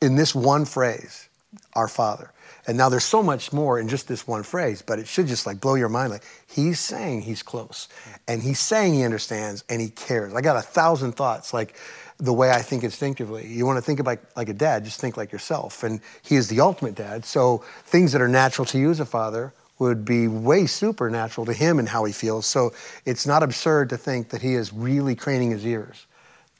in 0.00 0.16
this 0.16 0.34
one 0.34 0.64
phrase 0.64 1.28
our 1.74 1.88
Father. 1.88 2.32
And 2.66 2.78
now 2.78 2.88
there's 2.88 3.04
so 3.04 3.22
much 3.22 3.52
more 3.52 3.78
in 3.78 3.88
just 3.88 4.06
this 4.06 4.26
one 4.26 4.42
phrase, 4.44 4.82
but 4.82 4.98
it 4.98 5.08
should 5.08 5.26
just 5.26 5.46
like 5.46 5.60
blow 5.60 5.74
your 5.74 5.88
mind. 5.88 6.12
Like 6.12 6.24
he's 6.48 6.78
saying 6.78 7.22
he's 7.22 7.42
close, 7.42 7.88
and 8.28 8.40
he's 8.40 8.60
saying 8.60 8.94
he 8.94 9.02
understands 9.02 9.64
and 9.68 9.80
he 9.80 9.88
cares. 9.88 10.32
I 10.34 10.42
got 10.42 10.56
a 10.56 10.62
thousand 10.62 11.12
thoughts, 11.12 11.52
like 11.52 11.76
the 12.18 12.32
way 12.32 12.50
I 12.50 12.62
think 12.62 12.84
instinctively. 12.84 13.48
You 13.48 13.66
want 13.66 13.78
to 13.78 13.82
think 13.82 13.98
about 13.98 14.18
like 14.36 14.48
a 14.48 14.52
dad, 14.52 14.84
just 14.84 15.00
think 15.00 15.16
like 15.16 15.32
yourself. 15.32 15.82
And 15.82 16.00
he 16.22 16.36
is 16.36 16.48
the 16.48 16.60
ultimate 16.60 16.94
dad. 16.94 17.24
So 17.24 17.64
things 17.84 18.12
that 18.12 18.22
are 18.22 18.28
natural 18.28 18.64
to 18.66 18.78
you 18.78 18.90
as 18.90 19.00
a 19.00 19.06
father 19.06 19.52
would 19.82 20.04
be 20.04 20.28
way 20.28 20.66
supernatural 20.66 21.44
to 21.46 21.52
him 21.52 21.78
and 21.78 21.88
how 21.88 22.04
he 22.04 22.12
feels. 22.12 22.46
So 22.46 22.72
it's 23.04 23.26
not 23.26 23.42
absurd 23.42 23.90
to 23.90 23.96
think 23.96 24.30
that 24.30 24.40
he 24.40 24.54
is 24.54 24.72
really 24.72 25.14
craning 25.14 25.50
his 25.50 25.66
ears 25.66 26.06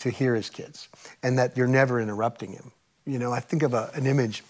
to 0.00 0.10
hear 0.10 0.34
his 0.34 0.50
kids 0.50 0.88
and 1.22 1.38
that 1.38 1.56
you're 1.56 1.68
never 1.68 2.00
interrupting 2.00 2.52
him. 2.52 2.72
You 3.06 3.18
know, 3.18 3.32
I 3.32 3.40
think 3.40 3.62
of 3.62 3.74
a, 3.74 3.90
an 3.94 4.06
image 4.06 4.42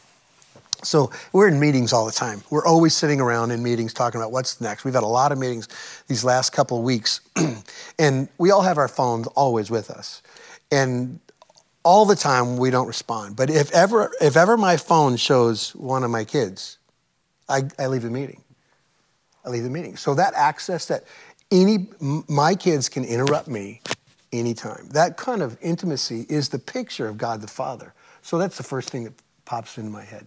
so 0.85 1.13
we're 1.33 1.47
in 1.47 1.61
meetings 1.61 1.93
all 1.93 2.07
the 2.07 2.11
time. 2.11 2.43
We're 2.51 2.67
always 2.67 2.93
sitting 2.93 3.21
around 3.21 3.53
in 3.53 3.63
meetings 3.63 3.95
talking 3.95 4.21
about 4.21 4.33
what's 4.33 4.61
next. 4.61 4.85
We've 4.85 4.95
had 4.95 5.05
a 5.05 5.07
lot 5.07 5.31
of 5.31 5.39
meetings 5.39 5.69
these 6.09 6.25
last 6.25 6.51
couple 6.51 6.79
of 6.79 6.83
weeks, 6.83 7.21
and 8.01 8.29
we 8.39 8.51
all 8.51 8.63
have 8.63 8.79
our 8.79 8.89
phones 8.89 9.29
always 9.29 9.71
with 9.71 9.91
us. 9.91 10.23
And 10.73 11.21
all 11.85 12.05
the 12.05 12.17
time 12.17 12.57
we 12.57 12.71
don't 12.71 12.89
respond. 12.89 13.37
But 13.37 13.49
if 13.49 13.71
ever, 13.73 14.11
if 14.21 14.37
ever 14.37 14.57
my 14.57 14.77
phone 14.77 15.17
shows 15.17 15.75
one 15.77 16.03
of 16.03 16.11
my 16.11 16.25
kids, 16.25 16.79
I, 17.49 17.63
I 17.79 17.87
leave 17.87 18.03
the 18.03 18.11
meeting. 18.11 18.42
I 19.45 19.51
leave 19.51 19.65
the 19.65 19.71
meeting. 19.71 19.97
So 19.97 20.15
that 20.15 20.35
access 20.35 20.87
that 20.87 21.05
any 21.51 21.89
my 22.29 22.55
kids 22.55 22.89
can 22.89 23.05
interrupt 23.05 23.49
me 23.49 23.81
anytime. 24.33 24.89
That 24.93 25.17
kind 25.17 25.43
of 25.43 25.59
intimacy 25.61 26.27
is 26.29 26.49
the 26.49 26.59
picture 26.59 27.09
of 27.09 27.19
God 27.19 27.41
the 27.41 27.49
Father. 27.49 27.93
So 28.23 28.39
that's 28.39 28.57
the 28.57 28.63
first 28.63 28.91
thing 28.91 29.05
that 29.05 29.13
pops 29.45 29.77
into 29.77 29.91
my 29.91 30.05
head. 30.05 30.27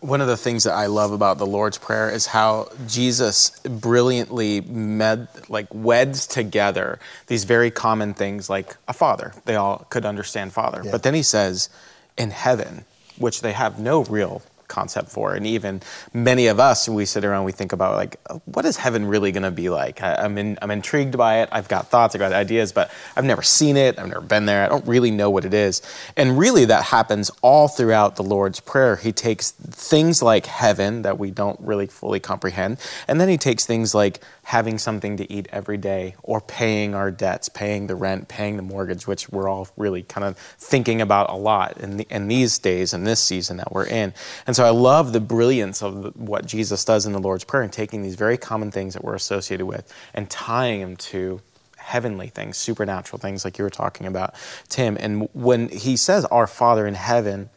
One 0.00 0.20
of 0.20 0.26
the 0.26 0.36
things 0.36 0.64
that 0.64 0.74
I 0.74 0.86
love 0.86 1.12
about 1.12 1.38
the 1.38 1.46
Lord's 1.46 1.78
Prayer 1.78 2.10
is 2.10 2.26
how 2.26 2.68
Jesus 2.86 3.58
brilliantly 3.60 4.60
med, 4.60 5.28
like 5.48 5.68
weds 5.72 6.26
together 6.26 6.98
these 7.28 7.44
very 7.44 7.70
common 7.70 8.12
things 8.12 8.50
like 8.50 8.76
a 8.88 8.92
father. 8.92 9.32
They 9.46 9.56
all 9.56 9.86
could 9.88 10.04
understand 10.04 10.52
father. 10.52 10.82
Yeah. 10.84 10.90
But 10.90 11.02
then 11.02 11.14
he 11.14 11.22
says, 11.22 11.70
in 12.18 12.30
heaven, 12.30 12.84
which 13.16 13.40
they 13.40 13.52
have 13.52 13.78
no 13.78 14.04
real 14.04 14.42
concept 14.70 15.10
for. 15.10 15.34
And 15.34 15.46
even 15.46 15.82
many 16.14 16.46
of 16.46 16.58
us, 16.58 16.88
we 16.88 17.04
sit 17.04 17.24
around, 17.24 17.44
we 17.44 17.52
think 17.52 17.72
about 17.72 17.96
like, 17.96 18.16
what 18.46 18.64
is 18.64 18.78
heaven 18.78 19.04
really 19.04 19.32
going 19.32 19.42
to 19.42 19.50
be 19.50 19.68
like? 19.68 20.02
I, 20.02 20.24
am 20.24 20.38
in, 20.38 20.58
I'm 20.62 20.70
intrigued 20.70 21.18
by 21.18 21.42
it. 21.42 21.50
I've 21.52 21.68
got 21.68 21.88
thoughts, 21.88 22.14
I've 22.14 22.20
got 22.20 22.32
ideas, 22.32 22.72
but 22.72 22.90
I've 23.16 23.24
never 23.26 23.42
seen 23.42 23.76
it. 23.76 23.98
I've 23.98 24.08
never 24.08 24.22
been 24.22 24.46
there. 24.46 24.64
I 24.64 24.68
don't 24.68 24.86
really 24.86 25.10
know 25.10 25.28
what 25.28 25.44
it 25.44 25.52
is. 25.52 25.82
And 26.16 26.38
really, 26.38 26.64
that 26.66 26.84
happens 26.84 27.30
all 27.42 27.68
throughout 27.68 28.16
the 28.16 28.22
Lord's 28.22 28.60
Prayer. 28.60 28.96
He 28.96 29.12
takes 29.12 29.50
things 29.50 30.22
like 30.22 30.46
heaven 30.46 31.02
that 31.02 31.18
we 31.18 31.30
don't 31.30 31.60
really 31.60 31.86
fully 31.86 32.20
comprehend, 32.20 32.78
and 33.08 33.20
then 33.20 33.28
he 33.28 33.36
takes 33.36 33.66
things 33.66 33.94
like 33.94 34.20
having 34.50 34.78
something 34.78 35.16
to 35.16 35.32
eat 35.32 35.46
every 35.52 35.76
day 35.76 36.14
or 36.24 36.40
paying 36.40 36.92
our 36.92 37.10
debts, 37.10 37.48
paying 37.48 37.86
the 37.86 37.94
rent, 37.94 38.26
paying 38.26 38.56
the 38.56 38.62
mortgage, 38.62 39.06
which 39.06 39.28
we're 39.28 39.48
all 39.48 39.68
really 39.76 40.02
kind 40.02 40.24
of 40.24 40.36
thinking 40.36 41.00
about 41.00 41.30
a 41.30 41.36
lot 41.36 41.78
in, 41.78 41.98
the, 41.98 42.06
in 42.10 42.26
these 42.26 42.58
days 42.58 42.92
and 42.92 43.06
this 43.06 43.22
season 43.22 43.58
that 43.58 43.70
we're 43.72 43.86
in. 43.86 44.12
And 44.48 44.56
so 44.56 44.59
I 44.64 44.70
love 44.70 45.12
the 45.12 45.20
brilliance 45.20 45.82
of 45.82 46.16
what 46.16 46.46
Jesus 46.46 46.84
does 46.84 47.06
in 47.06 47.12
the 47.12 47.18
Lord's 47.18 47.44
Prayer 47.44 47.62
and 47.62 47.72
taking 47.72 48.02
these 48.02 48.14
very 48.14 48.36
common 48.36 48.70
things 48.70 48.94
that 48.94 49.04
we're 49.04 49.14
associated 49.14 49.66
with 49.66 49.92
and 50.14 50.28
tying 50.30 50.80
them 50.80 50.96
to 50.96 51.40
heavenly 51.76 52.28
things, 52.28 52.56
supernatural 52.56 53.18
things 53.18 53.44
like 53.44 53.58
you 53.58 53.64
were 53.64 53.70
talking 53.70 54.06
about, 54.06 54.34
Tim. 54.68 54.96
And 55.00 55.28
when 55.32 55.68
he 55.68 55.96
says, 55.96 56.24
Our 56.26 56.46
Father 56.46 56.86
in 56.86 56.94
heaven, 56.94 57.50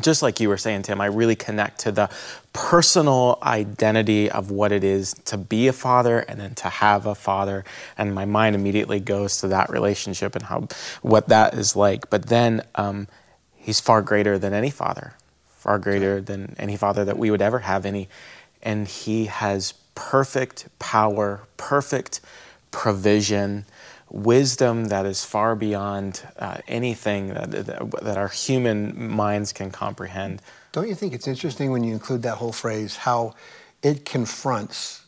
just 0.00 0.22
like 0.22 0.38
you 0.40 0.48
were 0.48 0.56
saying, 0.56 0.82
Tim, 0.82 1.00
I 1.00 1.06
really 1.06 1.34
connect 1.34 1.80
to 1.80 1.92
the 1.92 2.08
personal 2.52 3.38
identity 3.42 4.30
of 4.30 4.50
what 4.50 4.72
it 4.72 4.84
is 4.84 5.14
to 5.26 5.36
be 5.36 5.66
a 5.66 5.72
father 5.72 6.20
and 6.20 6.40
then 6.40 6.54
to 6.56 6.68
have 6.68 7.06
a 7.06 7.14
father. 7.14 7.64
And 7.96 8.14
my 8.14 8.24
mind 8.24 8.54
immediately 8.54 9.00
goes 9.00 9.40
to 9.40 9.48
that 9.48 9.70
relationship 9.70 10.36
and 10.36 10.44
how 10.44 10.68
what 11.02 11.28
that 11.28 11.54
is 11.54 11.74
like. 11.74 12.10
But 12.10 12.26
then 12.26 12.62
um, 12.76 13.08
he's 13.56 13.80
far 13.80 14.02
greater 14.02 14.38
than 14.38 14.52
any 14.52 14.70
father, 14.70 15.14
far 15.58 15.78
greater 15.78 16.20
than 16.20 16.54
any 16.58 16.76
father 16.76 17.04
that 17.04 17.18
we 17.18 17.30
would 17.30 17.42
ever 17.42 17.58
have 17.58 17.84
any. 17.84 18.08
And 18.62 18.88
he 18.88 19.26
has 19.26 19.74
perfect 19.94 20.68
power, 20.78 21.42
perfect 21.56 22.20
provision 22.70 23.64
wisdom 24.10 24.86
that 24.86 25.04
is 25.04 25.24
far 25.24 25.54
beyond 25.54 26.22
uh, 26.38 26.58
anything 26.66 27.28
that, 27.34 27.50
that, 27.50 27.90
that, 28.02 28.16
our 28.16 28.28
human 28.28 29.10
minds 29.10 29.52
can 29.52 29.70
comprehend. 29.70 30.40
Don't 30.72 30.88
you 30.88 30.94
think 30.94 31.12
it's 31.12 31.28
interesting 31.28 31.70
when 31.70 31.84
you 31.84 31.92
include 31.92 32.22
that 32.22 32.36
whole 32.36 32.52
phrase, 32.52 32.96
how 32.96 33.34
it 33.82 34.04
confronts 34.04 35.04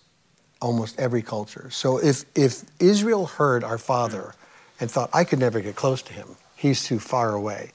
almost 0.60 0.98
every 1.00 1.22
culture? 1.22 1.70
So 1.70 1.98
if, 1.98 2.24
if 2.34 2.64
Israel 2.78 3.26
heard 3.26 3.64
our 3.64 3.78
father 3.78 4.34
and 4.80 4.90
thought, 4.90 5.10
I 5.12 5.24
could 5.24 5.38
never 5.38 5.60
get 5.60 5.76
close 5.76 6.02
to 6.02 6.12
him, 6.12 6.36
he's 6.56 6.84
too 6.84 6.98
far 6.98 7.32
away, 7.34 7.72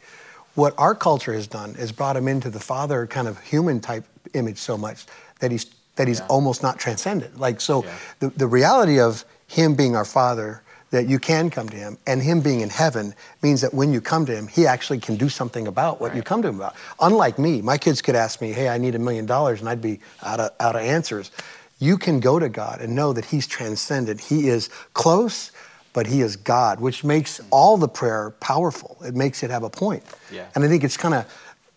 what 0.56 0.74
our 0.78 0.96
culture 0.96 1.34
has 1.34 1.48
done 1.48 1.76
is 1.76 1.92
brought 1.92 2.18
him 2.18 2.28
into 2.28 2.50
the 2.50 2.60
father 2.60 3.06
kind 3.08 3.28
of 3.28 3.40
human 3.42 3.80
type 3.80 4.06
image 4.34 4.58
so 4.58 4.78
much 4.78 5.06
that 5.40 5.52
he's 5.52 5.66
that 5.96 6.08
he's 6.08 6.20
yeah. 6.20 6.28
almost 6.28 6.62
not 6.62 6.80
transcendent. 6.80 7.40
Like 7.40 7.62
so 7.62 7.84
yeah. 7.84 7.96
the, 8.20 8.30
the 8.30 8.48
reality 8.48 9.00
of 9.00 9.24
him 9.48 9.76
being 9.76 9.96
our 9.96 10.06
father 10.06 10.62
that 10.92 11.08
you 11.08 11.20
can 11.20 11.50
come 11.50 11.68
to 11.70 11.76
him 11.76 11.98
and 12.08 12.22
him 12.22 12.42
being 12.42 12.62
in 12.62 12.70
heaven 12.70 13.14
means 13.42 13.62
that 13.62 13.74
when 13.74 13.92
you 13.92 14.00
come 14.02 14.26
to 14.26 14.36
him 14.36 14.48
he 14.48 14.66
actually 14.66 15.00
can 15.00 15.16
do 15.16 15.30
something 15.30 15.68
about 15.68 16.00
what 16.00 16.10
right. 16.10 16.18
you 16.18 16.24
come 16.24 16.42
to 16.42 16.48
him 16.48 16.56
about 16.56 16.76
unlike 17.02 17.38
me 17.38 17.62
my 17.62 17.78
kids 17.78 18.02
could 18.02 18.16
ask 18.16 18.40
me 18.40 18.52
hey 18.54 18.70
i 18.70 18.78
need 18.78 18.96
a 18.96 19.00
million 19.00 19.26
dollars 19.26 19.60
and 19.60 19.68
i'd 19.68 19.82
be 19.82 20.00
out 20.24 20.40
of, 20.40 20.52
out 20.60 20.76
of 20.76 20.82
answers 20.82 21.32
you 21.80 21.98
can 21.98 22.20
go 22.20 22.40
to 22.40 22.48
god 22.48 22.82
and 22.82 22.96
know 22.96 23.12
that 23.12 23.26
he's 23.26 23.46
transcendent 23.46 24.22
he 24.22 24.48
is 24.48 24.70
close 24.94 25.52
but 25.96 26.06
He 26.06 26.22
is 26.22 26.36
God, 26.36 26.82
which 26.82 27.04
makes 27.06 27.40
mm. 27.40 27.46
all 27.50 27.78
the 27.78 27.88
prayer 27.88 28.32
powerful. 28.42 28.98
It 29.04 29.16
makes 29.16 29.42
it 29.42 29.50
have 29.50 29.64
a 29.64 29.70
point. 29.70 30.04
Yeah. 30.32 30.46
And 30.54 30.64
I 30.64 30.68
think 30.68 30.84
it's 30.84 30.98
kind 30.98 31.16
of 31.16 31.26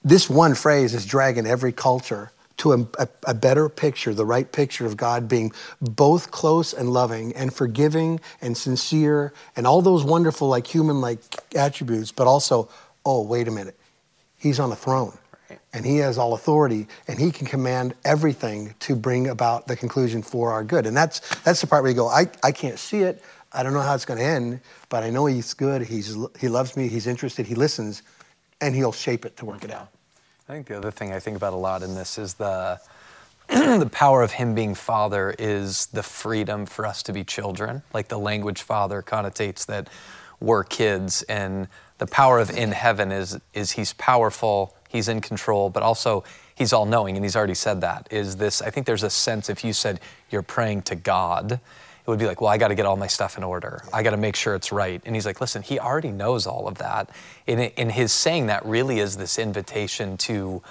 this 0.04 0.28
one 0.28 0.54
phrase 0.54 0.92
is 0.92 1.06
dragging 1.06 1.46
every 1.46 1.72
culture 1.72 2.32
to 2.58 2.72
a, 2.72 2.80
a, 2.98 3.08
a, 3.28 3.34
better 3.34 3.68
picture, 3.68 4.12
the 4.12 4.26
right 4.26 4.50
picture 4.50 4.84
of 4.84 4.96
God 4.96 5.28
being 5.28 5.52
both 5.80 6.32
close 6.32 6.72
and 6.72 6.90
loving 6.90 7.32
and 7.36 7.54
forgiving 7.54 8.18
and 8.42 8.56
sincere 8.56 9.32
and 9.54 9.64
all 9.64 9.80
those 9.80 10.02
wonderful, 10.02 10.48
like 10.48 10.66
human 10.66 11.00
like 11.00 11.20
attributes, 11.54 12.10
but 12.10 12.26
also, 12.26 12.68
oh, 13.06 13.22
wait 13.22 13.46
a 13.46 13.52
minute, 13.52 13.78
He's 14.36 14.58
on 14.58 14.70
the 14.70 14.76
throne. 14.76 15.16
And 15.72 15.84
he 15.84 15.98
has 15.98 16.18
all 16.18 16.34
authority, 16.34 16.88
and 17.08 17.18
he 17.18 17.30
can 17.30 17.46
command 17.46 17.94
everything 18.04 18.74
to 18.80 18.96
bring 18.96 19.28
about 19.28 19.66
the 19.66 19.76
conclusion 19.76 20.22
for 20.22 20.50
our 20.50 20.64
good. 20.64 20.86
And 20.86 20.96
that's 20.96 21.20
that's 21.40 21.60
the 21.60 21.66
part 21.66 21.82
where 21.82 21.90
you 21.90 21.96
go, 21.96 22.08
I, 22.08 22.26
I 22.42 22.52
can't 22.52 22.78
see 22.78 23.00
it, 23.00 23.22
I 23.52 23.62
don't 23.62 23.72
know 23.72 23.80
how 23.80 23.94
it's 23.94 24.04
going 24.04 24.18
to 24.18 24.24
end, 24.24 24.60
but 24.88 25.02
I 25.02 25.10
know 25.10 25.26
he's 25.26 25.54
good. 25.54 25.82
He's 25.82 26.16
he 26.38 26.48
loves 26.48 26.76
me. 26.76 26.88
He's 26.88 27.06
interested. 27.06 27.46
He 27.46 27.54
listens, 27.54 28.02
and 28.60 28.74
he'll 28.74 28.92
shape 28.92 29.24
it 29.24 29.36
to 29.38 29.44
work 29.44 29.64
it 29.64 29.70
out. 29.70 29.88
I 30.48 30.52
think 30.52 30.66
the 30.66 30.76
other 30.76 30.90
thing 30.90 31.12
I 31.12 31.18
think 31.18 31.36
about 31.36 31.52
a 31.52 31.56
lot 31.56 31.82
in 31.82 31.94
this 31.94 32.18
is 32.18 32.34
the 32.34 32.80
the 33.48 33.88
power 33.90 34.22
of 34.22 34.32
him 34.32 34.54
being 34.54 34.74
father 34.74 35.34
is 35.38 35.86
the 35.86 36.02
freedom 36.02 36.66
for 36.66 36.84
us 36.84 37.02
to 37.04 37.12
be 37.12 37.24
children. 37.24 37.82
Like 37.94 38.08
the 38.08 38.18
language 38.18 38.60
father 38.60 39.00
connotates 39.02 39.64
that 39.66 39.88
we're 40.40 40.64
kids, 40.64 41.22
and 41.22 41.68
the 41.96 42.06
power 42.06 42.38
of 42.38 42.50
in 42.50 42.72
heaven 42.72 43.10
is 43.10 43.38
is 43.54 43.72
he's 43.72 43.94
powerful, 43.94 44.76
he's 44.90 45.08
in 45.08 45.22
control, 45.22 45.70
but 45.70 45.82
also 45.82 46.22
he's 46.54 46.74
all 46.74 46.84
knowing, 46.84 47.16
and 47.16 47.24
he's 47.24 47.36
already 47.36 47.54
said 47.54 47.80
that. 47.80 48.08
Is 48.10 48.36
this? 48.36 48.60
I 48.60 48.68
think 48.68 48.84
there's 48.84 49.02
a 49.02 49.10
sense 49.10 49.48
if 49.48 49.64
you 49.64 49.72
said 49.72 50.00
you're 50.30 50.42
praying 50.42 50.82
to 50.82 50.94
God 50.94 51.60
it 52.08 52.12
would 52.12 52.18
be 52.18 52.26
like, 52.26 52.40
well, 52.40 52.50
I 52.50 52.56
got 52.56 52.68
to 52.68 52.74
get 52.74 52.86
all 52.86 52.96
my 52.96 53.06
stuff 53.06 53.36
in 53.36 53.44
order. 53.44 53.84
I 53.92 54.02
got 54.02 54.12
to 54.12 54.16
make 54.16 54.34
sure 54.34 54.54
it's 54.54 54.72
right. 54.72 55.02
And 55.04 55.14
he's 55.14 55.26
like, 55.26 55.42
listen, 55.42 55.60
he 55.60 55.78
already 55.78 56.10
knows 56.10 56.46
all 56.46 56.66
of 56.66 56.78
that. 56.78 57.10
And 57.46 57.60
in 57.60 57.90
his 57.90 58.12
saying 58.12 58.46
that 58.46 58.64
really 58.64 58.98
is 58.98 59.18
this 59.18 59.38
invitation 59.38 60.16
to, 60.18 60.62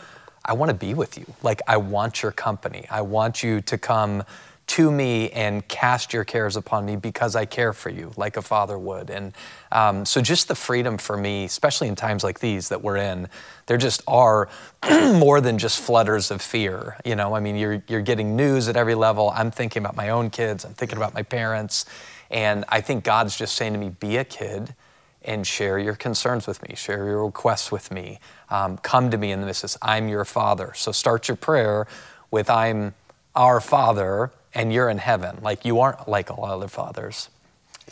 I 0.43 0.54
want 0.54 0.69
to 0.69 0.73
be 0.73 0.95
with 0.95 1.15
you. 1.15 1.32
Like, 1.43 1.62
I 1.67 1.78
want 1.78 2.23
your 2.23 2.32
company. 2.32 2.88
I 2.89 3.02
want 3.02 3.43
you 3.43 3.62
to 3.62 3.78
come 3.78 4.23
to 4.67 4.91
me 4.91 5.30
and 5.32 5.65
cast 5.67 6.13
your 6.13 6.25
cares 6.25 6.56
upon 6.58 6.86
me 6.86 6.97
because 6.97 7.36
I 7.36 7.45
care 7.45 7.71
for 7.73 7.89
you 7.89 8.12
like 8.17 8.36
a 8.36 8.41
father 8.41 8.77
would. 8.77 9.10
And 9.10 9.34
um, 9.71 10.06
so, 10.06 10.21
just 10.21 10.47
the 10.49 10.56
freedom 10.56 10.97
for 10.97 11.17
me, 11.17 11.45
especially 11.45 11.88
in 11.88 11.95
times 11.95 12.23
like 12.23 12.39
these 12.39 12.69
that 12.69 12.82
we're 12.82 12.97
in, 12.97 13.30
there 13.65 13.77
just 13.77 14.03
are 14.08 14.49
more 14.89 15.41
than 15.41 15.58
just 15.58 15.80
flutters 15.80 16.32
of 16.32 16.41
fear. 16.41 16.97
You 17.06 17.15
know, 17.15 17.34
I 17.34 17.39
mean, 17.39 17.56
you're, 17.56 17.82
you're 17.88 18.01
getting 18.01 18.36
news 18.36 18.67
at 18.67 18.75
every 18.75 18.95
level. 18.95 19.32
I'm 19.34 19.51
thinking 19.51 19.82
about 19.82 19.95
my 19.95 20.10
own 20.10 20.30
kids, 20.30 20.65
I'm 20.65 20.73
thinking 20.73 20.97
about 20.97 21.13
my 21.13 21.23
parents. 21.23 21.86
And 22.30 22.65
I 22.67 22.82
think 22.82 23.06
God's 23.06 23.38
just 23.38 23.56
saying 23.56 23.71
to 23.71 23.80
me, 23.80 23.89
be 23.89 24.17
a 24.17 24.25
kid 24.25 24.75
and 25.21 25.47
share 25.47 25.80
your 25.80 25.95
concerns 25.95 26.45
with 26.45 26.62
me, 26.67 26.75
share 26.75 27.06
your 27.06 27.25
requests 27.25 27.71
with 27.71 27.89
me. 27.89 28.19
Um, 28.49 28.77
come 28.77 29.12
to 29.12 29.17
me 29.17 29.32
in 29.32 29.39
the 29.39 29.45
midst. 29.45 29.77
I'm 29.82 30.10
your 30.10 30.25
father. 30.25 30.73
So 30.75 30.91
start 30.91 31.30
your 31.30 31.38
prayer 31.38 31.88
with, 32.30 32.49
I'm 32.49 32.95
our 33.34 33.62
father 33.62 34.32
and 34.58 34.74
you're 34.74 34.89
in 34.89 34.98
heaven. 34.98 35.38
Like 35.41 35.63
you 35.63 35.80
aren't 35.80 36.10
like 36.10 36.32
all 36.32 36.46
other 36.46 36.67
fathers. 36.67 37.30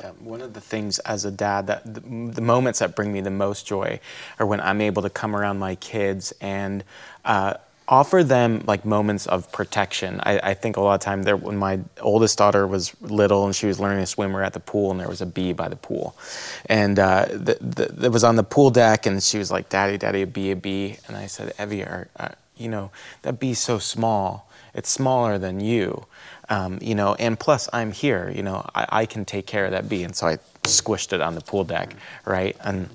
Yeah, 0.01 0.11
one 0.19 0.41
of 0.41 0.53
the 0.53 0.59
things 0.59 0.99
as 0.99 1.23
a 1.23 1.31
dad 1.31 1.67
that 1.67 1.85
the, 1.85 2.01
the, 2.01 2.41
moments 2.41 2.79
that 2.79 2.97
bring 2.97 3.13
me 3.13 3.21
the 3.21 3.31
most 3.31 3.65
joy 3.65 4.01
are 4.39 4.45
when 4.45 4.59
I'm 4.59 4.81
able 4.81 5.03
to 5.03 5.09
come 5.09 5.33
around 5.33 5.57
my 5.57 5.75
kids 5.75 6.33
and 6.41 6.83
uh, 7.23 7.53
offer 7.87 8.21
them 8.21 8.61
like 8.67 8.83
moments 8.83 9.25
of 9.25 9.49
protection. 9.53 10.19
I, 10.23 10.51
I 10.51 10.53
think 10.53 10.75
a 10.75 10.81
lot 10.81 10.95
of 10.95 10.99
time 10.99 11.23
there 11.23 11.37
when 11.37 11.55
my 11.55 11.79
oldest 12.01 12.37
daughter 12.37 12.67
was 12.67 12.93
little 12.99 13.45
and 13.45 13.55
she 13.55 13.67
was 13.67 13.79
learning 13.79 14.01
to 14.01 14.05
swim, 14.05 14.31
we 14.31 14.35
were 14.35 14.43
at 14.43 14.51
the 14.51 14.59
pool 14.59 14.91
and 14.91 14.99
there 14.99 15.07
was 15.07 15.21
a 15.21 15.25
bee 15.25 15.53
by 15.53 15.69
the 15.69 15.77
pool, 15.77 16.17
and 16.65 16.99
uh, 16.99 17.27
the, 17.29 17.57
the, 17.61 18.05
it 18.07 18.11
was 18.11 18.25
on 18.25 18.35
the 18.35 18.43
pool 18.43 18.71
deck 18.71 19.05
and 19.05 19.23
she 19.23 19.37
was 19.37 19.49
like, 19.49 19.69
"Daddy, 19.69 19.97
Daddy, 19.97 20.23
a 20.23 20.27
bee, 20.27 20.51
a 20.51 20.57
bee," 20.57 20.97
and 21.07 21.15
I 21.15 21.27
said, 21.27 21.53
"Evie, 21.57 21.83
are, 21.83 22.09
uh, 22.17 22.29
you 22.57 22.67
know 22.67 22.91
that 23.21 23.39
bee's 23.39 23.59
so 23.59 23.79
small." 23.79 24.49
It's 24.75 24.89
smaller 24.89 25.37
than 25.37 25.61
you, 25.61 26.05
um, 26.49 26.79
you 26.81 26.95
know, 26.95 27.15
and 27.15 27.39
plus 27.39 27.69
I'm 27.73 27.91
here, 27.91 28.31
you 28.33 28.43
know, 28.43 28.67
I, 28.75 28.87
I, 28.89 29.05
can 29.05 29.25
take 29.25 29.47
care 29.47 29.65
of 29.65 29.71
that 29.71 29.89
bee. 29.89 30.03
And 30.03 30.15
so 30.15 30.27
I 30.27 30.37
squished 30.63 31.13
it 31.13 31.21
on 31.21 31.35
the 31.35 31.41
pool 31.41 31.63
deck, 31.63 31.95
right? 32.25 32.55
And 32.63 32.89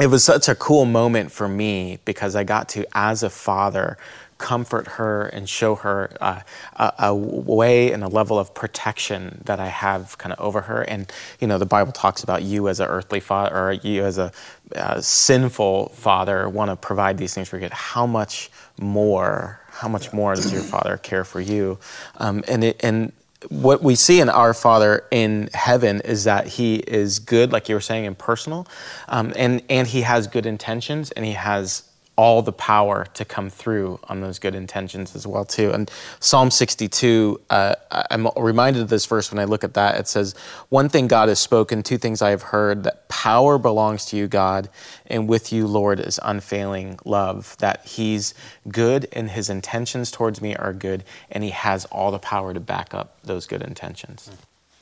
it 0.00 0.06
was 0.06 0.24
such 0.24 0.48
a 0.48 0.54
cool 0.54 0.84
moment 0.84 1.32
for 1.32 1.48
me 1.48 1.98
because 2.04 2.36
I 2.36 2.44
got 2.44 2.68
to, 2.70 2.86
as 2.96 3.22
a 3.22 3.30
father, 3.30 3.98
comfort 4.40 4.88
her 4.88 5.26
and 5.26 5.48
show 5.48 5.74
her 5.74 6.10
uh, 6.20 6.40
a, 6.76 6.92
a, 6.98 7.14
way 7.14 7.92
and 7.92 8.02
a 8.02 8.08
level 8.08 8.38
of 8.38 8.54
protection 8.54 9.42
that 9.44 9.60
I 9.60 9.66
have 9.66 10.16
kind 10.16 10.32
of 10.32 10.40
over 10.40 10.62
her. 10.62 10.82
And 10.82 11.12
you 11.40 11.46
know, 11.46 11.58
the 11.58 11.66
Bible 11.66 11.92
talks 11.92 12.22
about 12.22 12.42
you 12.42 12.68
as 12.68 12.80
an 12.80 12.88
earthly 12.88 13.20
father 13.20 13.54
or 13.54 13.72
you 13.72 14.04
as 14.04 14.16
a 14.16 14.32
uh, 14.74 15.00
sinful 15.00 15.90
father 15.90 16.48
want 16.48 16.70
to 16.70 16.76
provide 16.76 17.18
these 17.18 17.34
things 17.34 17.48
for 17.48 17.58
your 17.58 17.68
kid. 17.68 17.74
How 17.74 18.06
much 18.06 18.50
more? 18.78 19.59
How 19.80 19.88
much 19.88 20.12
more 20.12 20.34
does 20.34 20.52
your 20.52 20.62
father 20.62 20.96
care 20.98 21.24
for 21.24 21.40
you? 21.40 21.78
Um, 22.18 22.44
and 22.46 22.62
it, 22.64 22.84
and 22.84 23.12
what 23.48 23.82
we 23.82 23.94
see 23.94 24.20
in 24.20 24.28
our 24.28 24.52
Father 24.52 25.04
in 25.10 25.48
heaven 25.54 26.02
is 26.02 26.24
that 26.24 26.46
He 26.46 26.76
is 26.76 27.18
good, 27.18 27.52
like 27.52 27.68
you 27.68 27.74
were 27.74 27.80
saying, 27.80 28.06
and 28.06 28.18
personal, 28.18 28.66
um, 29.08 29.32
and 29.36 29.62
and 29.70 29.88
He 29.88 30.02
has 30.02 30.26
good 30.26 30.44
intentions, 30.44 31.10
and 31.12 31.24
He 31.24 31.32
has 31.32 31.89
all 32.20 32.42
the 32.42 32.52
power 32.52 33.06
to 33.14 33.24
come 33.24 33.48
through 33.48 33.98
on 34.10 34.20
those 34.20 34.38
good 34.38 34.54
intentions 34.54 35.16
as 35.16 35.26
well 35.26 35.42
too. 35.42 35.70
And 35.70 35.90
Psalm 36.18 36.50
62, 36.50 37.40
uh, 37.48 37.74
I'm 37.90 38.28
reminded 38.36 38.82
of 38.82 38.90
this 38.90 39.06
verse 39.06 39.32
when 39.32 39.38
I 39.38 39.44
look 39.44 39.64
at 39.64 39.72
that. 39.72 39.98
It 39.98 40.06
says, 40.06 40.34
"One 40.68 40.90
thing 40.90 41.08
God 41.08 41.30
has 41.30 41.38
spoken, 41.38 41.82
two 41.82 41.96
things 41.96 42.20
I 42.20 42.28
have 42.28 42.42
heard: 42.42 42.84
that 42.84 43.08
power 43.08 43.56
belongs 43.56 44.04
to 44.06 44.18
you, 44.18 44.28
God, 44.28 44.68
and 45.06 45.30
with 45.30 45.50
you, 45.50 45.66
Lord, 45.66 45.98
is 45.98 46.20
unfailing 46.22 46.98
love. 47.06 47.56
That 47.60 47.86
He's 47.86 48.34
good, 48.68 49.08
and 49.12 49.30
His 49.30 49.48
intentions 49.48 50.10
towards 50.10 50.42
me 50.42 50.54
are 50.54 50.74
good, 50.74 51.04
and 51.30 51.42
He 51.42 51.50
has 51.50 51.86
all 51.86 52.10
the 52.10 52.18
power 52.18 52.52
to 52.52 52.60
back 52.60 52.92
up 52.92 53.16
those 53.24 53.46
good 53.46 53.62
intentions." 53.62 54.30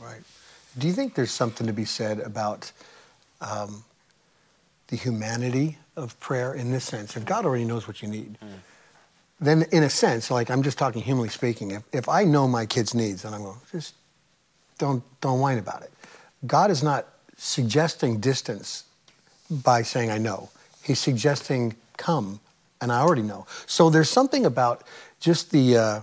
Right. 0.00 0.22
Do 0.76 0.88
you 0.88 0.92
think 0.92 1.14
there's 1.14 1.30
something 1.30 1.68
to 1.68 1.72
be 1.72 1.84
said 1.84 2.18
about 2.18 2.72
um, 3.40 3.84
the 4.88 4.96
humanity 4.96 5.78
of 5.96 6.18
prayer 6.20 6.54
in 6.54 6.70
this 6.72 6.84
sense. 6.84 7.16
If 7.16 7.24
God 7.24 7.44
already 7.44 7.64
knows 7.64 7.86
what 7.86 8.02
you 8.02 8.08
need, 8.08 8.38
mm. 8.42 8.48
then 9.40 9.64
in 9.72 9.82
a 9.82 9.90
sense, 9.90 10.30
like 10.30 10.50
I'm 10.50 10.62
just 10.62 10.78
talking 10.78 11.02
humanly 11.02 11.28
speaking, 11.28 11.70
if, 11.70 11.82
if 11.92 12.08
I 12.08 12.24
know 12.24 12.48
my 12.48 12.66
kid's 12.66 12.94
needs 12.94 13.22
then 13.22 13.34
I'm 13.34 13.42
going, 13.42 13.58
just 13.70 13.94
don't, 14.78 15.02
don't 15.20 15.40
whine 15.40 15.58
about 15.58 15.82
it. 15.82 15.92
God 16.46 16.70
is 16.70 16.82
not 16.82 17.06
suggesting 17.36 18.20
distance 18.20 18.84
by 19.50 19.82
saying 19.82 20.10
I 20.10 20.18
know. 20.18 20.50
He's 20.82 20.98
suggesting 20.98 21.74
come, 21.96 22.40
and 22.80 22.92
I 22.92 23.00
already 23.00 23.22
know. 23.22 23.46
So 23.66 23.90
there's 23.90 24.10
something 24.10 24.46
about 24.46 24.84
just 25.20 25.50
the, 25.50 25.76
uh, 25.76 26.00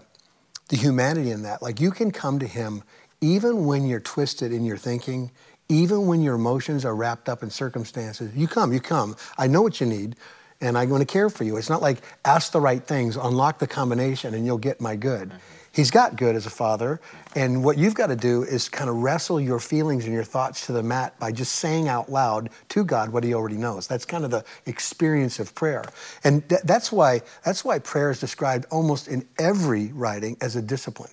the 0.70 0.78
humanity 0.78 1.32
in 1.32 1.44
that. 1.44 1.62
Like 1.62 1.80
you 1.80 1.92
can 1.92 2.12
come 2.12 2.40
to 2.40 2.48
him 2.48 2.84
even 3.22 3.66
when 3.66 3.88
you're 3.88 4.00
twisted 4.00 4.52
in 4.52 4.66
your 4.66 4.78
thinking, 4.78 5.32
even 5.70 6.06
when 6.08 6.22
your 6.22 6.36
emotions 6.36 6.86
are 6.86 6.96
wrapped 6.96 7.30
up 7.30 7.44
in 7.44 7.50
circumstances, 7.50 8.36
you 8.36 8.48
come, 8.48 8.72
you 8.72 8.80
come. 8.80 9.16
I 9.38 9.48
know 9.48 9.62
what 9.62 9.82
you 9.82 9.88
need, 9.88 10.16
and 10.62 10.78
I'm 10.78 10.90
going 10.90 11.02
to 11.02 11.06
care 11.06 11.30
for 11.30 11.44
you. 11.44 11.58
It's 11.58 11.70
not 11.70 11.82
like 11.82 12.02
ask 12.24 12.52
the 12.52 12.62
right 12.62 12.84
things, 12.84 13.16
unlock 13.16 13.60
the 13.60 13.68
combination, 13.68 14.34
and 14.34 14.46
you'll 14.46 14.58
get 14.58 14.80
my 14.80 14.96
good. 14.96 15.30
Mm-hmm. 15.30 15.38
He's 15.76 15.92
got 15.92 16.16
good 16.16 16.38
as 16.38 16.46
a 16.46 16.50
father, 16.50 17.02
and 17.36 17.62
what 17.62 17.78
you've 17.78 17.96
got 17.96 18.08
to 18.08 18.16
do 18.16 18.44
is 18.44 18.70
kind 18.70 18.90
of 18.90 18.96
wrestle 18.96 19.42
your 19.42 19.60
feelings 19.60 20.06
and 20.06 20.14
your 20.14 20.24
thoughts 20.24 20.68
to 20.68 20.72
the 20.72 20.82
mat 20.82 21.20
by 21.20 21.34
just 21.34 21.54
saying 21.56 21.90
out 21.90 22.10
loud 22.10 22.50
to 22.70 22.86
God 22.86 23.10
what 23.10 23.26
He 23.26 23.34
already 23.34 23.58
knows. 23.58 23.86
That's 23.86 24.06
kind 24.06 24.24
of 24.24 24.32
the 24.32 24.46
experience 24.68 25.38
of 25.38 25.54
prayer, 25.54 25.84
and 26.24 26.48
th- 26.48 26.62
that's 26.64 26.94
why 26.94 27.24
that's 27.44 27.66
why 27.66 27.80
prayer 27.80 28.10
is 28.10 28.22
described 28.22 28.66
almost 28.72 29.10
in 29.10 29.28
every 29.38 29.88
writing 29.88 30.38
as 30.40 30.56
a 30.56 30.62
discipline. 30.62 31.12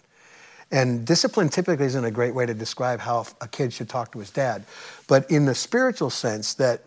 And 0.72 1.06
discipline 1.06 1.50
typically 1.50 1.84
isn't 1.84 2.04
a 2.04 2.10
great 2.10 2.34
way 2.34 2.46
to 2.46 2.54
describe 2.54 2.98
how 2.98 3.26
a 3.42 3.46
kid 3.46 3.72
should 3.74 3.90
talk 3.90 4.10
to 4.12 4.18
his 4.18 4.30
dad. 4.30 4.64
But 5.06 5.30
in 5.30 5.44
the 5.44 5.54
spiritual 5.54 6.08
sense, 6.08 6.54
that 6.54 6.80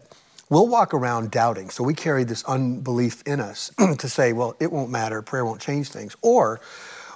we'll 0.49 0.67
walk 0.67 0.93
around 0.93 1.29
doubting. 1.29 1.69
So 1.69 1.83
we 1.83 1.93
carry 1.93 2.23
this 2.23 2.43
unbelief 2.45 3.21
in 3.27 3.39
us 3.39 3.71
to 3.99 4.09
say, 4.09 4.33
well, 4.33 4.55
it 4.59 4.71
won't 4.71 4.89
matter, 4.89 5.21
prayer 5.21 5.45
won't 5.45 5.61
change 5.61 5.89
things. 5.89 6.15
Or 6.23 6.59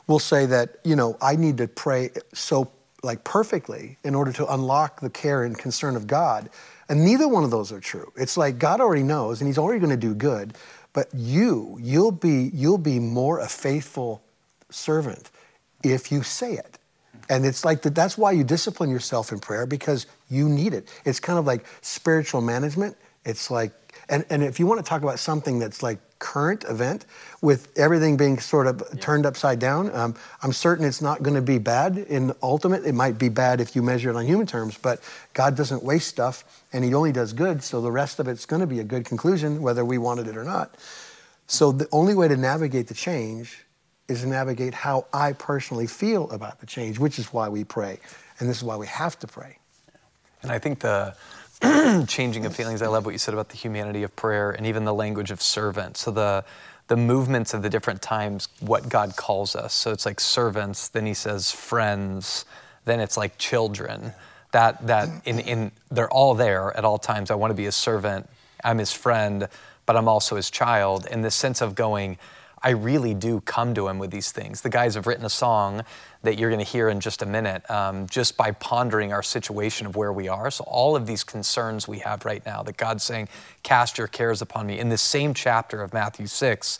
we'll 0.08 0.20
say 0.20 0.46
that, 0.46 0.78
you 0.84 0.96
know, 0.96 1.18
I 1.22 1.36
need 1.36 1.58
to 1.58 1.68
pray 1.68 2.12
so 2.34 2.72
like 3.02 3.24
perfectly 3.24 3.98
in 4.04 4.14
order 4.14 4.32
to 4.34 4.54
unlock 4.54 5.02
the 5.02 5.10
care 5.10 5.46
and 5.46 5.58
concern 5.58 5.96
of 5.96 6.06
God. 6.06 6.50
And 6.88 7.04
neither 7.04 7.28
one 7.28 7.44
of 7.44 7.52
those 7.52 7.72
are 7.72 7.80
true. 7.80 8.12
It's 8.16 8.38
like 8.38 8.60
God 8.60 8.80
already 8.80 9.04
knows 9.04 9.42
and 9.42 9.48
he's 9.48 9.58
already 9.58 9.80
going 9.80 9.92
to 9.92 9.98
do 9.98 10.14
good, 10.14 10.56
but 10.94 11.08
you, 11.14 11.80
you'll 11.82 12.12
be 12.12 12.52
you'll 12.54 12.78
be 12.78 13.00
more 13.00 13.40
a 13.40 13.48
faithful 13.48 14.22
servant 14.70 15.32
if 15.84 16.12
you 16.12 16.24
say 16.24 16.54
it. 16.54 16.78
And 17.30 17.46
it's 17.46 17.64
like 17.64 17.82
that, 17.84 17.94
that's 17.94 18.18
why 18.18 18.32
you 18.32 18.44
discipline 18.44 18.90
yourself 18.90 19.32
in 19.32 19.40
prayer 19.40 19.66
because 19.66 20.08
you 20.30 20.50
need 20.50 20.74
it. 20.74 20.90
It's 21.06 21.20
kind 21.20 21.38
of 21.38 21.46
like 21.46 21.66
spiritual 21.82 22.42
management. 22.42 22.98
It's 23.24 23.52
like, 23.52 23.72
and, 24.10 24.26
and 24.30 24.44
if 24.44 24.60
you 24.60 24.66
want 24.66 24.84
to 24.84 24.88
talk 24.88 25.04
about 25.04 25.20
something 25.20 25.60
that's 25.60 25.84
like 25.84 26.00
current 26.20 26.66
event 26.66 27.06
with 27.42 27.72
everything 27.78 28.18
being 28.18 28.38
sort 28.40 28.68
of 28.68 28.84
yeah. 28.94 29.00
turned 29.00 29.26
upside 29.26 29.58
down. 29.58 29.94
Um, 29.96 30.16
I'm 30.44 30.54
certain 30.54 30.86
it's 30.86 31.02
not 31.02 31.24
going 31.24 31.36
to 31.36 31.42
be 31.42 31.58
bad 31.58 31.98
in 31.98 32.34
ultimate. 32.44 32.86
It 32.86 32.94
might 32.94 33.18
be 33.18 33.30
bad 33.30 33.62
if 33.62 33.76
you 33.76 33.82
measure 33.82 34.10
it 34.10 34.16
on 34.16 34.26
human 34.26 34.46
terms, 34.46 34.78
but 34.78 35.02
God 35.34 35.56
doesn't 35.56 35.84
waste 35.84 36.10
stuff 36.10 36.44
and 36.72 36.84
He 36.84 36.94
only 36.94 37.12
does 37.12 37.34
good. 37.34 37.64
So 37.64 37.82
the 37.82 37.92
rest 37.92 38.20
of 38.20 38.28
it's 38.28 38.46
going 38.46 38.60
to 38.60 38.68
be 38.68 38.80
a 38.80 38.84
good 38.84 39.06
conclusion, 39.06 39.62
whether 39.62 39.84
we 39.84 39.98
wanted 39.98 40.28
it 40.28 40.38
or 40.38 40.44
not. 40.44 40.76
So 41.48 41.72
the 41.72 41.88
only 41.92 42.14
way 42.14 42.28
to 42.28 42.38
navigate 42.38 42.88
the 42.88 42.94
change 42.94 43.66
is 44.10 44.22
to 44.22 44.28
navigate 44.28 44.74
how 44.74 45.06
I 45.14 45.34
personally 45.34 45.88
feel 45.88 46.30
about 46.32 46.60
the 46.60 46.66
change, 46.66 47.00
which 47.00 47.20
is 47.20 47.32
why 47.32 47.50
we 47.50 47.64
pray. 47.64 48.00
And 48.40 48.50
this 48.50 48.58
is 48.58 48.64
why 48.64 48.76
we 48.76 48.88
have 48.88 49.20
to 49.20 49.28
pray. 49.28 49.58
And 50.42 50.52
I 50.52 50.60
think 50.60 50.80
the 50.80 51.16
changing 52.08 52.46
of 52.46 52.56
feelings, 52.56 52.82
I 52.82 52.88
love 52.88 53.06
what 53.06 53.12
you 53.12 53.18
said 53.18 53.34
about 53.34 53.50
the 53.50 53.58
humanity 53.58 54.04
of 54.04 54.16
prayer 54.16 54.52
and 54.52 54.66
even 54.66 54.86
the 54.86 54.94
language 54.94 55.32
of 55.32 55.42
servant. 55.42 55.98
So 55.98 56.12
the 56.12 56.46
the 56.90 56.98
movements 56.98 57.54
of 57.54 57.62
the 57.62 57.70
different 57.70 58.02
times, 58.02 58.50
what 58.62 58.90
God 58.90 59.16
calls 59.16 59.56
us. 59.56 59.76
So 59.76 59.92
it's 59.92 60.08
like 60.08 60.20
servants, 60.20 60.90
then 60.90 61.06
he 61.06 61.14
says 61.14 61.52
friends, 61.52 62.46
then 62.86 63.00
it's 63.00 63.16
like 63.16 63.38
children. 63.38 64.12
That 64.52 64.88
that 64.88 65.08
in, 65.26 65.40
in 65.40 65.72
they're 65.92 66.10
all 66.10 66.34
there 66.34 66.76
at 66.76 66.84
all 66.84 66.98
times. 66.98 67.30
I 67.30 67.36
want 67.36 67.52
to 67.52 67.56
be 67.56 67.68
a 67.68 67.72
servant, 67.72 68.28
I'm 68.64 68.80
his 68.80 68.92
friend, 68.92 69.48
but 69.86 69.96
I'm 69.96 70.08
also 70.08 70.36
his 70.36 70.50
child. 70.50 71.06
In 71.06 71.22
the 71.22 71.32
sense 71.32 71.62
of 71.62 71.76
going, 71.76 72.18
I 72.62 72.72
really 72.72 73.14
do 73.14 73.42
come 73.42 73.74
to 73.76 73.88
him 73.88 74.00
with 74.00 74.12
these 74.12 74.32
things. 74.32 74.62
The 74.62 74.70
guys 74.70 74.96
have 74.96 75.08
written 75.08 75.26
a 75.26 75.30
song 75.30 75.84
that 76.24 76.38
you're 76.38 76.50
going 76.50 76.64
to 76.64 76.70
hear 76.70 76.90
in 76.90 77.00
just 77.00 77.22
a 77.22 77.26
minute, 77.26 77.70
um, 77.72 78.08
just 78.08 78.36
by 78.36 78.52
pondering 78.52 79.14
our 79.14 79.24
situation 79.24 79.88
of 79.88 79.96
where 79.96 80.12
we 80.12 80.28
are. 80.28 80.52
So, 80.52 80.66
all 80.68 80.96
of 80.96 81.08
these 81.08 81.24
concerns 81.24 81.88
we 81.88 82.00
have 82.00 82.26
right 82.26 82.46
now, 82.46 82.62
that 82.64 82.78
God's 82.78 83.04
saying, 83.04 83.30
Cast 83.64 83.98
your 83.98 84.08
cares 84.08 84.42
upon 84.42 84.68
me. 84.68 84.80
In 84.80 84.90
the 84.90 84.98
same 84.98 85.34
chapter 85.34 85.82
of 85.82 85.94
Matthew 85.94 86.28
6, 86.28 86.80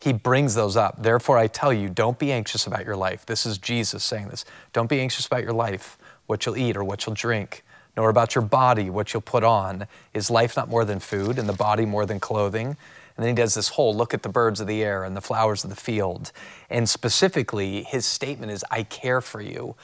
he 0.00 0.12
brings 0.12 0.54
those 0.54 0.76
up. 0.76 1.02
Therefore, 1.02 1.36
I 1.36 1.48
tell 1.48 1.72
you, 1.72 1.88
don't 1.88 2.18
be 2.18 2.32
anxious 2.32 2.66
about 2.66 2.84
your 2.84 2.96
life. 2.96 3.26
This 3.26 3.44
is 3.44 3.58
Jesus 3.58 4.04
saying 4.04 4.28
this. 4.28 4.44
Don't 4.72 4.88
be 4.88 5.00
anxious 5.00 5.26
about 5.26 5.42
your 5.42 5.52
life, 5.52 5.98
what 6.26 6.46
you'll 6.46 6.56
eat 6.56 6.76
or 6.76 6.84
what 6.84 7.04
you'll 7.04 7.16
drink, 7.16 7.64
nor 7.96 8.08
about 8.08 8.34
your 8.34 8.42
body, 8.42 8.90
what 8.90 9.12
you'll 9.12 9.20
put 9.20 9.44
on. 9.44 9.86
Is 10.14 10.30
life 10.30 10.56
not 10.56 10.68
more 10.68 10.84
than 10.84 11.00
food, 11.00 11.38
and 11.38 11.48
the 11.48 11.52
body 11.52 11.84
more 11.84 12.06
than 12.06 12.20
clothing? 12.20 12.76
And 13.18 13.26
then 13.26 13.36
he 13.36 13.42
does 13.42 13.54
this 13.54 13.70
whole 13.70 13.94
look 13.94 14.14
at 14.14 14.22
the 14.22 14.28
birds 14.28 14.60
of 14.60 14.68
the 14.68 14.84
air 14.84 15.02
and 15.02 15.16
the 15.16 15.20
flowers 15.20 15.64
of 15.64 15.70
the 15.70 15.76
field. 15.76 16.30
And 16.70 16.88
specifically, 16.88 17.82
his 17.82 18.06
statement 18.06 18.52
is, 18.52 18.64
I 18.70 18.84
care 18.84 19.20
for 19.20 19.40
you. 19.40 19.74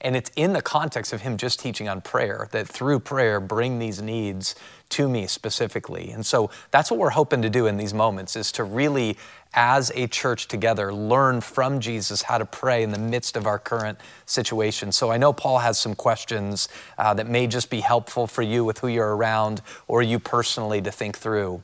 And 0.00 0.14
it's 0.14 0.30
in 0.36 0.52
the 0.52 0.62
context 0.62 1.12
of 1.12 1.22
him 1.22 1.36
just 1.36 1.58
teaching 1.58 1.88
on 1.88 2.02
prayer, 2.02 2.48
that 2.52 2.68
through 2.68 3.00
prayer, 3.00 3.40
bring 3.40 3.80
these 3.80 4.00
needs 4.00 4.54
to 4.90 5.08
me 5.08 5.26
specifically. 5.26 6.10
And 6.12 6.24
so 6.24 6.50
that's 6.70 6.88
what 6.88 7.00
we're 7.00 7.10
hoping 7.10 7.42
to 7.42 7.50
do 7.50 7.66
in 7.66 7.78
these 7.78 7.94
moments 7.94 8.36
is 8.36 8.52
to 8.52 8.64
really, 8.64 9.16
as 9.54 9.90
a 9.96 10.06
church 10.06 10.46
together, 10.46 10.94
learn 10.94 11.40
from 11.40 11.80
Jesus 11.80 12.22
how 12.22 12.38
to 12.38 12.44
pray 12.44 12.84
in 12.84 12.90
the 12.90 12.98
midst 12.98 13.36
of 13.36 13.46
our 13.46 13.58
current 13.58 13.98
situation. 14.26 14.92
So 14.92 15.10
I 15.10 15.16
know 15.16 15.32
Paul 15.32 15.58
has 15.58 15.80
some 15.80 15.96
questions 15.96 16.68
uh, 16.96 17.14
that 17.14 17.26
may 17.26 17.48
just 17.48 17.70
be 17.70 17.80
helpful 17.80 18.28
for 18.28 18.42
you 18.42 18.62
with 18.64 18.78
who 18.78 18.88
you're 18.88 19.16
around 19.16 19.62
or 19.88 20.00
you 20.00 20.20
personally 20.20 20.80
to 20.82 20.92
think 20.92 21.18
through. 21.18 21.62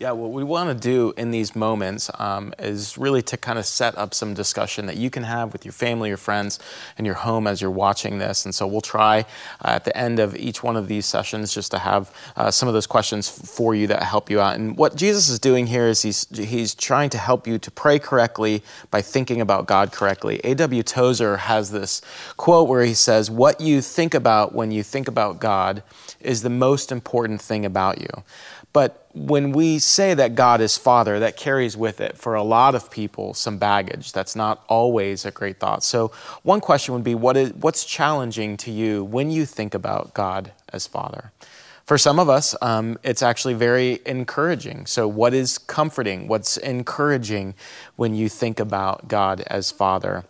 Yeah, 0.00 0.12
what 0.12 0.30
we 0.30 0.44
want 0.44 0.68
to 0.68 0.76
do 0.76 1.12
in 1.16 1.32
these 1.32 1.56
moments 1.56 2.08
um, 2.20 2.54
is 2.60 2.96
really 2.96 3.20
to 3.22 3.36
kind 3.36 3.58
of 3.58 3.66
set 3.66 3.98
up 3.98 4.14
some 4.14 4.32
discussion 4.32 4.86
that 4.86 4.96
you 4.96 5.10
can 5.10 5.24
have 5.24 5.52
with 5.52 5.64
your 5.64 5.72
family, 5.72 6.08
your 6.08 6.16
friends, 6.16 6.60
and 6.96 7.04
your 7.04 7.16
home 7.16 7.48
as 7.48 7.60
you're 7.60 7.72
watching 7.72 8.18
this. 8.18 8.44
And 8.44 8.54
so 8.54 8.64
we'll 8.64 8.80
try 8.80 9.22
uh, 9.64 9.70
at 9.70 9.84
the 9.84 9.96
end 9.98 10.20
of 10.20 10.36
each 10.36 10.62
one 10.62 10.76
of 10.76 10.86
these 10.86 11.04
sessions 11.04 11.52
just 11.52 11.72
to 11.72 11.80
have 11.80 12.14
uh, 12.36 12.48
some 12.52 12.68
of 12.68 12.74
those 12.74 12.86
questions 12.86 13.28
for 13.28 13.74
you 13.74 13.88
that 13.88 14.04
help 14.04 14.30
you 14.30 14.40
out. 14.40 14.54
And 14.54 14.76
what 14.76 14.94
Jesus 14.94 15.28
is 15.28 15.40
doing 15.40 15.66
here 15.66 15.88
is 15.88 16.02
he's, 16.02 16.28
he's 16.30 16.76
trying 16.76 17.10
to 17.10 17.18
help 17.18 17.48
you 17.48 17.58
to 17.58 17.70
pray 17.72 17.98
correctly 17.98 18.62
by 18.92 19.02
thinking 19.02 19.40
about 19.40 19.66
God 19.66 19.90
correctly. 19.90 20.40
A.W. 20.44 20.84
Tozer 20.84 21.38
has 21.38 21.72
this 21.72 22.02
quote 22.36 22.68
where 22.68 22.84
he 22.84 22.94
says, 22.94 23.32
What 23.32 23.60
you 23.60 23.82
think 23.82 24.14
about 24.14 24.54
when 24.54 24.70
you 24.70 24.84
think 24.84 25.08
about 25.08 25.40
God 25.40 25.82
is 26.20 26.42
the 26.42 26.50
most 26.50 26.92
important 26.92 27.40
thing 27.40 27.64
about 27.64 28.00
you. 28.00 28.08
But 28.72 29.06
when 29.14 29.52
we 29.52 29.78
say 29.78 30.14
that 30.14 30.34
God 30.34 30.60
is 30.60 30.76
Father, 30.76 31.18
that 31.20 31.36
carries 31.36 31.76
with 31.76 32.00
it 32.00 32.16
for 32.16 32.34
a 32.34 32.42
lot 32.42 32.74
of 32.74 32.90
people 32.90 33.34
some 33.34 33.58
baggage. 33.58 34.12
That's 34.12 34.36
not 34.36 34.62
always 34.68 35.24
a 35.24 35.30
great 35.30 35.58
thought. 35.58 35.82
So, 35.82 36.12
one 36.42 36.60
question 36.60 36.94
would 36.94 37.04
be 37.04 37.14
what 37.14 37.36
is, 37.36 37.52
what's 37.54 37.84
challenging 37.84 38.56
to 38.58 38.70
you 38.70 39.04
when 39.04 39.30
you 39.30 39.46
think 39.46 39.74
about 39.74 40.14
God 40.14 40.52
as 40.72 40.86
Father? 40.86 41.32
For 41.84 41.96
some 41.96 42.18
of 42.18 42.28
us, 42.28 42.54
um, 42.60 42.98
it's 43.02 43.22
actually 43.22 43.54
very 43.54 44.00
encouraging. 44.04 44.84
So, 44.84 45.08
what 45.08 45.32
is 45.32 45.56
comforting? 45.56 46.28
What's 46.28 46.58
encouraging 46.58 47.54
when 47.96 48.14
you 48.14 48.28
think 48.28 48.60
about 48.60 49.08
God 49.08 49.40
as 49.46 49.70
Father? 49.70 50.24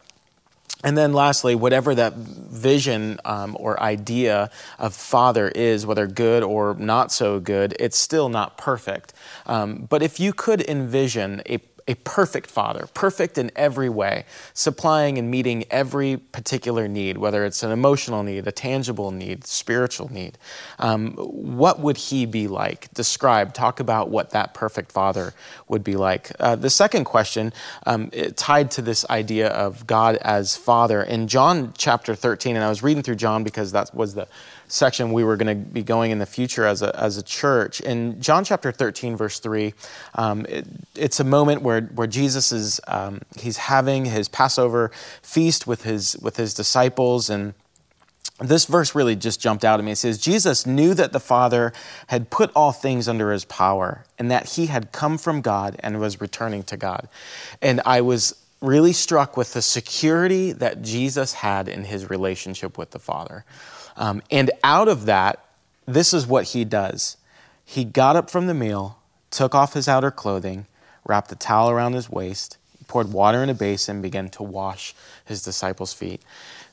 And 0.85 0.97
then, 0.97 1.13
lastly, 1.13 1.57
whatever 1.57 1.95
that 1.97 2.15
vision 2.15 3.19
um, 3.25 3.57
or 3.59 3.81
idea 3.83 4.51
of 4.79 4.95
Father 4.95 5.49
is, 5.49 5.85
whether 5.85 6.07
good 6.07 6.45
or 6.45 6.75
not 6.75 7.11
so 7.11 7.41
good, 7.41 7.75
it's 7.81 7.99
still 7.99 8.29
not 8.29 8.57
perfect. 8.57 9.13
Um, 9.47 9.87
but 9.89 10.03
if 10.03 10.21
you 10.21 10.33
could 10.33 10.61
envision 10.69 11.43
a 11.47 11.59
a 11.89 11.95
perfect 11.97 12.51
father, 12.51 12.87
perfect 12.93 13.39
in 13.39 13.51
every 13.57 13.89
way, 13.89 14.27
supplying 14.53 15.17
and 15.17 15.31
meeting 15.31 15.65
every 15.71 16.19
particular 16.19 16.87
need, 16.87 17.17
whether 17.17 17.47
it's 17.47 17.63
an 17.63 17.71
emotional 17.71 18.23
need, 18.23 18.47
a 18.47 18.53
tangible 18.53 19.11
need, 19.11 19.47
spiritual 19.47 20.13
need. 20.13 20.37
Um, 20.79 21.13
what 21.15 21.81
would 21.81 21.97
he 21.97 22.27
be 22.27 22.47
like? 22.47 22.93
Describe, 22.93 23.55
talk 23.55 23.81
about 23.81 24.11
what 24.11 24.31
that 24.31 24.53
perfect 24.53 24.93
father 24.93 25.33
would 25.67 25.83
be 25.83 25.97
like. 25.97 26.31
Uh, 26.39 26.57
the 26.57 26.71
second 26.71 27.07
question, 27.07 27.55
um, 27.87 28.11
tied 28.37 28.71
to 28.73 28.83
this 28.83 29.09
idea 29.09 29.49
of 29.49 29.87
God 29.87 30.17
as 30.17 30.57
father, 30.57 31.03
in 31.03 31.27
John 31.27 31.73
chapter 31.77 32.15
13, 32.15 32.55
and 32.55 32.65
I 32.65 32.69
was 32.69 32.83
reading 32.83 33.03
through 33.03 33.17
John 33.17 33.45
because 33.45 33.73
that 33.73 33.95
was 33.95 34.15
the 34.15 34.29
section 34.69 35.13
we 35.13 35.25
were 35.25 35.37
going 35.37 35.49
to 35.49 35.71
be 35.71 35.83
going 35.83 36.11
in 36.11 36.19
the 36.19 36.27
future 36.27 36.67
as 36.67 36.83
a, 36.83 36.95
as 36.99 37.17
a 37.17 37.23
church. 37.23 37.81
In 37.81 38.21
John 38.21 38.45
chapter 38.45 38.71
13, 38.71 39.17
verse 39.17 39.39
3, 39.39 39.75
um, 40.15 40.47
it, 40.47 40.67
it's 40.95 41.21
a 41.21 41.25
moment 41.25 41.63
where, 41.63 41.83
where 41.83 42.07
Jesus 42.07 42.53
is 42.53 42.81
um, 42.87 43.21
he's 43.39 43.57
having 43.57 44.05
his 44.05 44.29
Passover 44.29 44.91
feast 45.23 45.67
with 45.67 45.83
his, 45.83 46.17
with 46.19 46.37
his 46.37 46.55
disciples 46.55 47.31
and 47.31 47.55
this 48.41 48.67
verse 48.67 48.95
really 48.95 49.17
just 49.17 49.41
jumped 49.41 49.65
out 49.65 49.81
at 49.81 49.85
me. 49.85 49.93
It 49.93 49.97
says, 49.97 50.19
Jesus 50.19 50.65
knew 50.65 50.95
that 50.95 51.13
the 51.13 51.19
Father 51.19 51.73
had 52.07 52.31
put 52.31 52.53
all 52.55 52.71
things 52.71 53.09
under 53.09 53.33
his 53.33 53.45
power 53.45 54.05
and 54.17 54.31
that 54.31 54.51
he 54.51 54.67
had 54.67 54.93
come 54.93 55.19
from 55.19 55.41
God 55.41 55.77
and 55.81 55.99
was 55.99 56.21
returning 56.21 56.63
to 56.65 56.77
God. 56.77 57.09
And 57.61 57.81
I 57.85 58.01
was 58.01 58.37
really 58.61 58.93
struck 58.93 59.37
with 59.37 59.55
the 59.55 59.63
security 59.63 60.53
that 60.53 60.83
Jesus 60.83 61.33
had 61.33 61.69
in 61.69 61.85
his 61.85 62.11
relationship 62.11 62.79
with 62.79 62.91
the 62.93 62.99
Father. 62.99 63.45
Um, 63.99 64.23
and 64.31 64.51
out 64.65 64.89
of 64.89 65.05
that, 65.07 65.45
this 65.85 66.15
is 66.15 66.27
what 66.27 66.45
he 66.45 66.65
does. 66.65 67.17
He 67.65 67.85
got 67.85 68.17
up 68.17 68.31
from 68.31 68.47
the 68.47 68.55
meal, 68.55 68.99
took 69.31 69.55
off 69.55 69.75
his 69.75 69.89
outer 69.89 70.11
clothing, 70.11 70.67
wrapped 71.05 71.31
a 71.33 71.37
towel 71.37 71.69
around 71.69 71.93
his 71.93 72.09
waist, 72.09 72.57
poured 72.87 73.13
water 73.13 73.43
in 73.43 73.51
a 73.51 73.55
basin, 73.55 74.01
began 74.01 74.29
to 74.31 74.43
wash 74.43 74.95
his 75.25 75.43
disciples' 75.43 75.93
feet. 75.93 76.23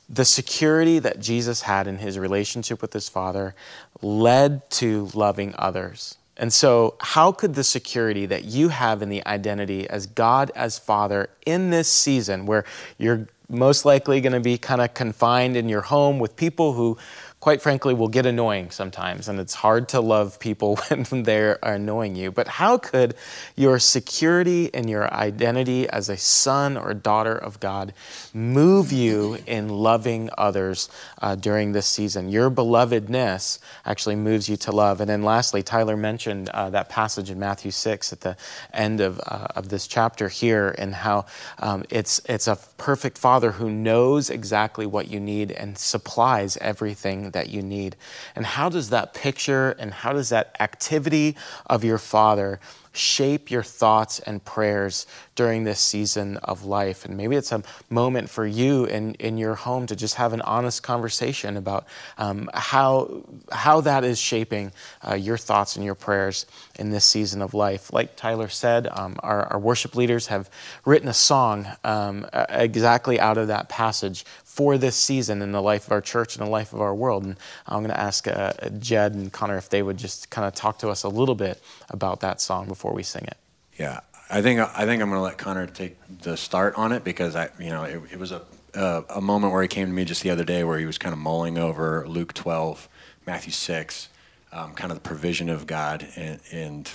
The 0.08 0.24
security 0.24 1.00
that 1.00 1.18
Jesus 1.20 1.62
had 1.62 1.86
in 1.86 1.98
his 1.98 2.18
relationship 2.18 2.80
with 2.80 2.92
his 2.92 3.08
Father 3.08 3.54
led 4.00 4.70
to 4.70 5.10
loving 5.12 5.52
others. 5.58 6.16
And 6.36 6.52
so, 6.52 6.96
how 7.00 7.32
could 7.32 7.54
the 7.54 7.64
security 7.64 8.26
that 8.26 8.44
you 8.44 8.68
have 8.68 9.00
in 9.02 9.08
the 9.08 9.26
identity 9.26 9.88
as 9.88 10.06
God 10.06 10.52
as 10.54 10.78
Father 10.78 11.30
in 11.46 11.70
this 11.70 11.90
season 11.90 12.44
where 12.44 12.64
you're 12.98 13.26
most 13.48 13.84
likely 13.84 14.20
going 14.20 14.32
to 14.32 14.40
be 14.40 14.58
kind 14.58 14.80
of 14.80 14.94
confined 14.94 15.56
in 15.56 15.68
your 15.68 15.82
home 15.82 16.18
with 16.18 16.36
people 16.36 16.72
who 16.72 16.98
quite 17.46 17.62
frankly, 17.62 17.94
will 17.94 18.08
get 18.08 18.26
annoying 18.26 18.72
sometimes, 18.72 19.28
and 19.28 19.38
it's 19.38 19.54
hard 19.54 19.88
to 19.88 20.00
love 20.00 20.36
people 20.40 20.74
when 20.88 21.22
they're 21.22 21.60
annoying 21.62 22.16
you. 22.16 22.32
But 22.32 22.48
how 22.48 22.76
could 22.76 23.14
your 23.54 23.78
security 23.78 24.68
and 24.74 24.90
your 24.90 25.08
identity 25.14 25.88
as 25.88 26.08
a 26.08 26.16
son 26.16 26.76
or 26.76 26.92
daughter 26.92 27.36
of 27.36 27.60
God 27.60 27.94
move 28.34 28.90
you 28.90 29.38
in 29.46 29.68
loving 29.68 30.28
others 30.36 30.88
uh, 31.22 31.36
during 31.36 31.70
this 31.70 31.86
season? 31.86 32.30
Your 32.30 32.50
belovedness 32.50 33.60
actually 33.84 34.16
moves 34.16 34.48
you 34.48 34.56
to 34.56 34.72
love. 34.72 35.00
And 35.00 35.08
then 35.08 35.22
lastly, 35.22 35.62
Tyler 35.62 35.96
mentioned 35.96 36.48
uh, 36.48 36.70
that 36.70 36.88
passage 36.88 37.30
in 37.30 37.38
Matthew 37.38 37.70
6 37.70 38.12
at 38.12 38.22
the 38.22 38.36
end 38.72 39.00
of, 39.00 39.20
uh, 39.24 39.46
of 39.54 39.68
this 39.68 39.86
chapter 39.86 40.28
here, 40.28 40.74
and 40.78 40.92
how 40.92 41.26
um, 41.60 41.84
it's, 41.90 42.20
it's 42.28 42.48
a 42.48 42.58
perfect 42.76 43.16
father 43.16 43.52
who 43.52 43.70
knows 43.70 44.30
exactly 44.30 44.84
what 44.84 45.06
you 45.06 45.20
need 45.20 45.52
and 45.52 45.78
supplies 45.78 46.56
everything 46.56 47.30
that 47.36 47.50
you 47.50 47.62
need. 47.62 47.96
And 48.34 48.46
how 48.46 48.68
does 48.68 48.88
that 48.90 49.12
picture 49.12 49.76
and 49.78 49.92
how 49.92 50.12
does 50.12 50.30
that 50.30 50.56
activity 50.58 51.36
of 51.66 51.84
your 51.84 51.98
Father 51.98 52.58
shape 52.96 53.50
your 53.50 53.62
thoughts 53.62 54.20
and 54.20 54.42
prayers 54.44 55.06
during 55.34 55.64
this 55.64 55.78
season 55.78 56.38
of 56.38 56.64
life. 56.64 57.04
And 57.04 57.16
maybe 57.16 57.36
it's 57.36 57.52
a 57.52 57.62
moment 57.90 58.30
for 58.30 58.46
you 58.46 58.86
in, 58.86 59.14
in 59.14 59.36
your 59.36 59.54
home 59.54 59.86
to 59.86 59.96
just 59.96 60.14
have 60.14 60.32
an 60.32 60.40
honest 60.40 60.82
conversation 60.82 61.56
about 61.56 61.86
um, 62.16 62.48
how, 62.54 63.22
how 63.52 63.82
that 63.82 64.02
is 64.02 64.18
shaping 64.18 64.72
uh, 65.06 65.14
your 65.14 65.36
thoughts 65.36 65.76
and 65.76 65.84
your 65.84 65.94
prayers 65.94 66.46
in 66.78 66.90
this 66.90 67.04
season 67.04 67.42
of 67.42 67.52
life. 67.52 67.92
Like 67.92 68.16
Tyler 68.16 68.48
said, 68.48 68.88
um, 68.90 69.16
our, 69.22 69.44
our, 69.52 69.58
worship 69.66 69.96
leaders 69.96 70.28
have 70.28 70.48
written 70.84 71.08
a 71.08 71.14
song 71.14 71.66
um, 71.82 72.26
exactly 72.48 73.18
out 73.18 73.36
of 73.36 73.48
that 73.48 73.68
passage 73.68 74.24
for 74.56 74.78
this 74.78 74.96
season 74.96 75.42
in 75.42 75.52
the 75.52 75.60
life 75.60 75.84
of 75.84 75.92
our 75.92 76.00
church 76.00 76.34
and 76.34 76.46
the 76.46 76.50
life 76.50 76.72
of 76.72 76.80
our 76.80 76.94
world. 76.94 77.24
And 77.24 77.36
I'm 77.66 77.80
going 77.80 77.90
to 77.90 78.00
ask 78.00 78.26
uh, 78.26 78.54
Jed 78.78 79.12
and 79.12 79.30
Connor 79.30 79.58
if 79.58 79.68
they 79.68 79.82
would 79.82 79.98
just 79.98 80.30
kind 80.30 80.48
of 80.48 80.54
talk 80.54 80.78
to 80.78 80.88
us 80.88 81.02
a 81.02 81.10
little 81.10 81.34
bit 81.34 81.62
about 81.90 82.20
that 82.20 82.40
song 82.40 82.66
before 82.66 82.94
we 82.94 83.02
sing 83.02 83.24
it. 83.24 83.36
Yeah, 83.78 84.00
I 84.30 84.40
think 84.40 84.60
I 84.60 84.86
think 84.86 85.02
I'm 85.02 85.10
going 85.10 85.20
to 85.20 85.20
let 85.20 85.36
Connor 85.36 85.66
take 85.66 85.98
the 86.22 86.38
start 86.38 86.74
on 86.76 86.92
it 86.92 87.04
because 87.04 87.36
I, 87.36 87.50
you 87.58 87.68
know, 87.68 87.82
it, 87.84 88.00
it 88.12 88.18
was 88.18 88.32
a 88.32 88.40
uh, 88.74 89.02
a 89.10 89.20
moment 89.20 89.52
where 89.52 89.60
he 89.60 89.68
came 89.68 89.88
to 89.88 89.92
me 89.92 90.06
just 90.06 90.22
the 90.22 90.30
other 90.30 90.44
day 90.44 90.64
where 90.64 90.78
he 90.78 90.86
was 90.86 90.96
kind 90.96 91.12
of 91.12 91.18
mulling 91.18 91.58
over 91.58 92.06
Luke 92.08 92.32
12, 92.32 92.88
Matthew 93.26 93.52
6, 93.52 94.08
um, 94.52 94.72
kind 94.72 94.90
of 94.90 94.96
the 94.96 95.02
provision 95.02 95.48
of 95.48 95.66
God, 95.66 96.06
and, 96.16 96.40
and 96.50 96.90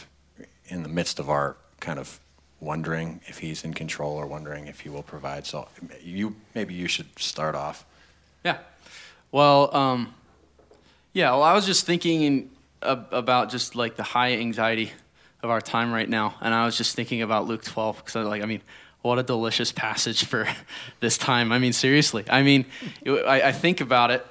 in 0.65 0.83
the 0.83 0.89
midst 0.89 1.19
of 1.19 1.29
our 1.29 1.57
kind 1.79 1.99
of 1.99 2.19
wondering 2.61 3.19
if 3.25 3.39
he's 3.39 3.63
in 3.65 3.73
control 3.73 4.13
or 4.13 4.25
wondering 4.25 4.67
if 4.67 4.79
he 4.81 4.89
will 4.89 5.03
provide. 5.03 5.45
So 5.45 5.67
you 6.01 6.35
maybe 6.55 6.73
you 6.73 6.87
should 6.87 7.19
start 7.19 7.55
off. 7.55 7.83
Yeah. 8.45 8.59
Well, 9.31 9.75
um, 9.75 10.13
yeah. 11.11 11.31
Well, 11.31 11.43
I 11.43 11.53
was 11.53 11.65
just 11.65 11.85
thinking 11.85 12.51
about 12.81 13.49
just 13.49 13.75
like 13.75 13.95
the 13.97 14.03
high 14.03 14.33
anxiety 14.33 14.91
of 15.43 15.49
our 15.49 15.59
time 15.61 15.91
right 15.91 16.07
now, 16.07 16.35
and 16.39 16.53
I 16.53 16.65
was 16.65 16.77
just 16.77 16.95
thinking 16.95 17.21
about 17.21 17.47
Luke 17.47 17.63
12 17.63 17.97
because 17.97 18.15
I 18.15 18.21
like, 18.21 18.43
I 18.43 18.45
mean, 18.45 18.61
what 19.01 19.17
a 19.17 19.23
delicious 19.23 19.71
passage 19.71 20.25
for 20.25 20.47
this 20.99 21.17
time. 21.17 21.51
I 21.51 21.59
mean, 21.59 21.73
seriously. 21.73 22.23
I 22.29 22.43
mean, 22.43 22.65
I, 23.05 23.41
I 23.45 23.51
think 23.51 23.81
about 23.81 24.11
it, 24.11 24.25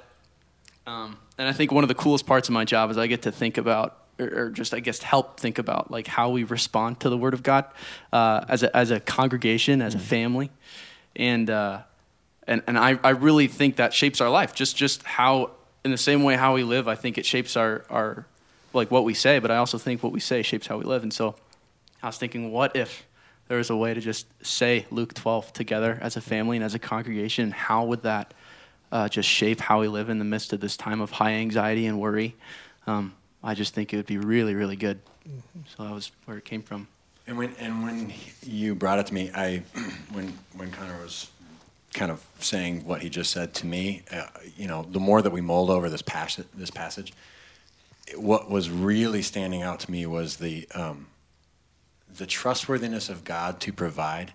um, 0.86 1.18
and 1.36 1.48
I 1.48 1.52
think 1.52 1.72
one 1.72 1.82
of 1.82 1.88
the 1.88 1.94
coolest 1.94 2.26
parts 2.26 2.48
of 2.48 2.52
my 2.52 2.64
job 2.64 2.90
is 2.90 2.98
I 2.98 3.08
get 3.08 3.22
to 3.22 3.32
think 3.32 3.58
about 3.58 3.99
or, 4.20 4.50
just 4.50 4.74
I 4.74 4.80
guess 4.80 5.02
help 5.02 5.40
think 5.40 5.58
about 5.58 5.90
like 5.90 6.06
how 6.06 6.30
we 6.30 6.44
respond 6.44 7.00
to 7.00 7.10
the 7.10 7.16
Word 7.16 7.34
of 7.34 7.42
God 7.42 7.64
uh, 8.12 8.44
as 8.48 8.62
a 8.62 8.76
as 8.76 8.90
a 8.90 9.00
congregation, 9.00 9.82
as 9.82 9.94
a 9.94 9.98
mm. 9.98 10.02
family, 10.02 10.50
and 11.16 11.48
uh, 11.50 11.80
and 12.46 12.62
and 12.66 12.78
I, 12.78 12.98
I 13.02 13.10
really 13.10 13.46
think 13.46 13.76
that 13.76 13.94
shapes 13.94 14.20
our 14.20 14.30
life. 14.30 14.54
Just 14.54 14.76
just 14.76 15.02
how 15.04 15.52
in 15.84 15.90
the 15.90 15.98
same 15.98 16.22
way 16.22 16.36
how 16.36 16.54
we 16.54 16.62
live, 16.62 16.88
I 16.88 16.94
think 16.94 17.18
it 17.18 17.26
shapes 17.26 17.56
our 17.56 17.84
our 17.90 18.26
like 18.72 18.90
what 18.90 19.04
we 19.04 19.14
say, 19.14 19.38
but 19.38 19.50
I 19.50 19.56
also 19.56 19.78
think 19.78 20.02
what 20.02 20.12
we 20.12 20.20
say 20.20 20.42
shapes 20.42 20.66
how 20.66 20.78
we 20.78 20.84
live. 20.84 21.02
And 21.02 21.12
so 21.12 21.34
I 22.02 22.06
was 22.06 22.18
thinking, 22.18 22.52
what 22.52 22.76
if 22.76 23.06
there 23.48 23.58
was 23.58 23.70
a 23.70 23.76
way 23.76 23.94
to 23.94 24.00
just 24.00 24.26
say 24.46 24.86
Luke 24.90 25.12
12 25.14 25.52
together 25.52 25.98
as 26.00 26.16
a 26.16 26.20
family 26.20 26.56
and 26.56 26.64
as 26.64 26.74
a 26.74 26.78
congregation? 26.78 27.50
How 27.50 27.84
would 27.84 28.02
that 28.02 28.32
uh, 28.92 29.08
just 29.08 29.28
shape 29.28 29.60
how 29.60 29.80
we 29.80 29.88
live 29.88 30.08
in 30.08 30.18
the 30.18 30.24
midst 30.24 30.52
of 30.52 30.60
this 30.60 30.76
time 30.76 31.00
of 31.00 31.10
high 31.10 31.32
anxiety 31.32 31.86
and 31.86 31.98
worry? 31.98 32.36
Um, 32.86 33.14
I 33.42 33.54
just 33.54 33.74
think 33.74 33.92
it 33.92 33.96
would 33.96 34.06
be 34.06 34.18
really, 34.18 34.54
really 34.54 34.76
good. 34.76 35.00
Mm-hmm. 35.28 35.60
So 35.76 35.84
that 35.84 35.92
was 35.92 36.12
where 36.26 36.36
it 36.36 36.44
came 36.44 36.62
from. 36.62 36.88
And 37.26 37.38
when 37.38 37.54
and 37.58 37.82
when 37.82 38.12
you 38.42 38.74
brought 38.74 38.98
it 38.98 39.06
to 39.06 39.14
me, 39.14 39.30
I 39.34 39.62
when 40.12 40.38
when 40.54 40.70
Connor 40.70 41.00
was 41.02 41.30
kind 41.94 42.10
of 42.10 42.24
saying 42.38 42.84
what 42.84 43.02
he 43.02 43.08
just 43.08 43.30
said 43.32 43.52
to 43.52 43.66
me, 43.66 44.02
uh, 44.12 44.26
you 44.56 44.68
know, 44.68 44.86
the 44.90 45.00
more 45.00 45.22
that 45.22 45.30
we 45.30 45.40
mulled 45.40 45.70
over 45.70 45.88
this 45.88 46.02
passage, 46.02 46.46
this 46.54 46.70
passage, 46.70 47.12
what 48.16 48.50
was 48.50 48.70
really 48.70 49.22
standing 49.22 49.62
out 49.62 49.80
to 49.80 49.90
me 49.90 50.06
was 50.06 50.36
the 50.36 50.68
um, 50.74 51.06
the 52.16 52.26
trustworthiness 52.26 53.08
of 53.08 53.24
God 53.24 53.60
to 53.60 53.72
provide 53.72 54.32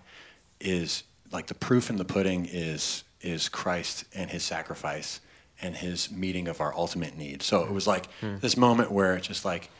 is 0.60 1.02
like 1.32 1.46
the 1.46 1.54
proof 1.54 1.90
in 1.90 1.96
the 1.96 2.04
pudding 2.04 2.46
is 2.50 3.04
is 3.20 3.48
Christ 3.48 4.04
and 4.14 4.30
His 4.30 4.42
sacrifice 4.42 5.20
and 5.60 5.76
his 5.76 6.10
meeting 6.10 6.48
of 6.48 6.60
our 6.60 6.74
ultimate 6.74 7.16
need. 7.16 7.42
So 7.42 7.64
it 7.64 7.72
was 7.72 7.86
like 7.86 8.08
mm. 8.20 8.40
this 8.40 8.56
moment 8.56 8.92
where 8.92 9.16
it's 9.16 9.26
just 9.26 9.44
like, 9.44 9.70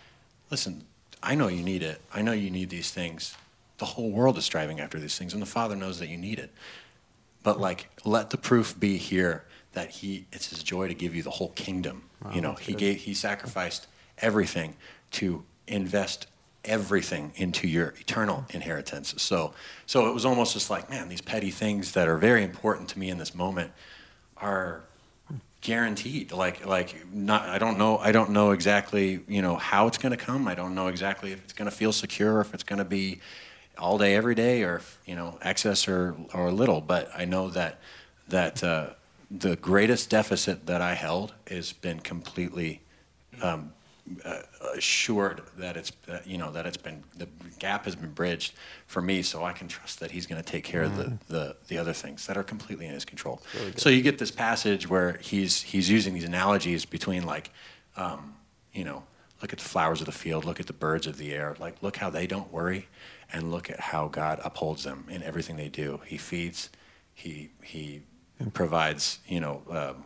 listen, 0.51 0.85
I 1.23 1.35
know 1.35 1.49
you 1.49 1.63
need 1.63 1.83
it. 1.83 2.01
I 2.13 2.23
know 2.23 2.33
you 2.33 2.51
need 2.51 2.71
these 2.71 2.91
things. 2.91 3.37
The 3.79 3.85
whole 3.85 4.11
world 4.11 4.39
is 4.39 4.45
striving 4.45 4.81
after 4.81 4.99
these 4.99 5.19
things, 5.19 5.33
and 5.33 5.43
the 5.43 5.47
Father 5.47 5.77
knows 5.77 5.99
that 5.99 6.09
you 6.09 6.17
need 6.17 6.39
it. 6.39 6.51
But 7.43 7.61
like, 7.61 7.91
let 8.05 8.31
the 8.31 8.39
proof 8.39 8.79
be 8.79 8.97
here 8.97 9.45
that 9.73 9.91
He 9.91 10.27
it's 10.33 10.49
His 10.49 10.63
joy 10.63 10.89
to 10.89 10.95
give 10.95 11.15
you 11.15 11.23
the 11.23 11.31
whole 11.31 11.51
kingdom. 11.51 12.05
Wow, 12.25 12.31
you 12.35 12.41
know, 12.41 12.55
He 12.55 12.73
good. 12.73 12.79
gave 12.79 12.97
He 13.01 13.13
sacrificed 13.15 13.87
everything 14.19 14.77
to 15.13 15.45
invest 15.67 16.27
everything 16.65 17.33
into 17.37 17.69
your 17.69 17.95
eternal 18.01 18.47
inheritance. 18.51 19.15
So 19.19 19.53
so 19.85 20.09
it 20.09 20.15
was 20.15 20.25
almost 20.25 20.55
just 20.55 20.71
like, 20.71 20.89
man, 20.89 21.09
these 21.09 21.21
petty 21.21 21.51
things 21.51 21.93
that 21.93 22.09
are 22.09 22.19
very 22.19 22.43
important 22.43 22.89
to 22.91 22.99
me 22.99 23.11
in 23.11 23.19
this 23.19 23.35
moment 23.35 23.73
are 24.39 24.85
guaranteed 25.61 26.33
like 26.33 26.65
like 26.65 26.95
not 27.13 27.49
i 27.49 27.59
don't 27.59 27.79
know 27.79 27.99
i 27.99 28.13
don't 28.13 28.31
know 28.31 28.53
exactly 28.53 29.21
you 29.27 29.43
know 29.43 29.57
how 29.57 29.87
it's 29.87 29.99
going 29.99 30.11
to 30.17 30.17
come. 30.17 30.47
I 30.47 30.55
don't 30.55 30.75
know 30.75 30.87
exactly 30.89 31.33
if 31.33 31.43
it's 31.43 31.53
going 31.53 31.69
to 31.69 31.77
feel 31.77 31.93
secure 31.93 32.41
if 32.41 32.55
it's 32.55 32.63
going 32.63 32.79
to 32.79 32.85
be 32.85 33.21
all 33.79 33.99
day 33.99 34.15
every 34.15 34.35
day 34.35 34.63
or 34.63 34.81
you 35.07 35.17
know 35.17 35.39
excess 35.43 35.89
or 35.89 36.17
or 36.33 36.51
little. 36.53 36.81
But 36.81 37.11
i 37.17 37.25
know 37.25 37.49
that 37.51 37.81
that 38.29 38.63
uh, 38.63 38.91
the 39.31 39.57
greatest 39.57 40.11
deficit 40.11 40.67
that 40.67 40.81
i 40.81 40.95
held 40.95 41.35
has 41.49 41.73
been 41.73 42.01
completely 42.01 42.81
um, 43.43 43.73
uh, 44.25 44.43
assured 44.75 45.43
that 45.59 45.77
it's 45.77 45.93
uh, 46.09 46.19
you 46.25 46.39
know 46.39 46.51
that 46.53 46.67
it's 46.67 46.77
been 46.77 47.03
the 47.17 47.27
gap 47.59 47.85
has 47.85 47.97
been 47.97 48.13
bridged 48.13 48.55
for 48.87 49.03
me, 49.03 49.23
so 49.23 49.45
I 49.45 49.53
can 49.53 49.69
trust 49.69 50.01
that 50.01 50.13
He's 50.13 50.27
going 50.27 50.43
to 50.43 50.49
take 50.49 50.65
care 50.65 50.85
mm-hmm. 50.85 51.01
of 51.01 51.29
the, 51.29 51.33
the 51.35 51.57
the 51.69 51.79
other 51.79 51.93
things 51.93 52.27
that 52.27 52.37
are 52.37 52.45
completely 52.45 52.87
in 52.87 52.93
His 52.93 53.05
control. 53.05 53.43
Really 53.55 53.73
so 53.77 53.89
you 53.89 54.03
get 54.03 54.19
this 54.19 54.31
passage 54.31 54.89
where 54.89 55.15
He's 55.19 55.63
He's 55.63 55.91
using 55.91 56.15
these 56.15 56.25
analogies 56.25 56.85
between 56.85 57.25
like, 57.27 57.51
um, 57.97 58.35
you 58.73 58.85
know, 58.85 59.03
look 59.43 59.53
at 59.53 59.59
the 59.59 59.69
flowers 59.69 60.01
of 60.01 60.07
the 60.07 60.13
field, 60.13 60.45
look 60.45 60.61
at 60.61 60.67
the 60.67 60.73
birds 60.73 61.07
of 61.07 61.19
the 61.19 61.33
air, 61.33 61.57
like 61.59 61.83
look 61.83 61.97
how 61.97 62.11
they 62.11 62.27
don't 62.27 62.53
worry, 62.53 62.89
and 63.33 63.51
look 63.51 63.71
at 63.71 63.81
how 63.81 64.09
God 64.09 64.41
upholds 64.45 64.85
them 64.85 65.07
in 65.11 65.23
everything 65.23 65.57
they 65.57 65.69
do. 65.69 66.01
He 66.07 66.17
feeds, 66.17 66.71
He 67.13 67.51
He 67.63 68.03
provides, 68.53 69.19
you 69.27 69.41
know. 69.41 69.63
Um, 69.69 70.05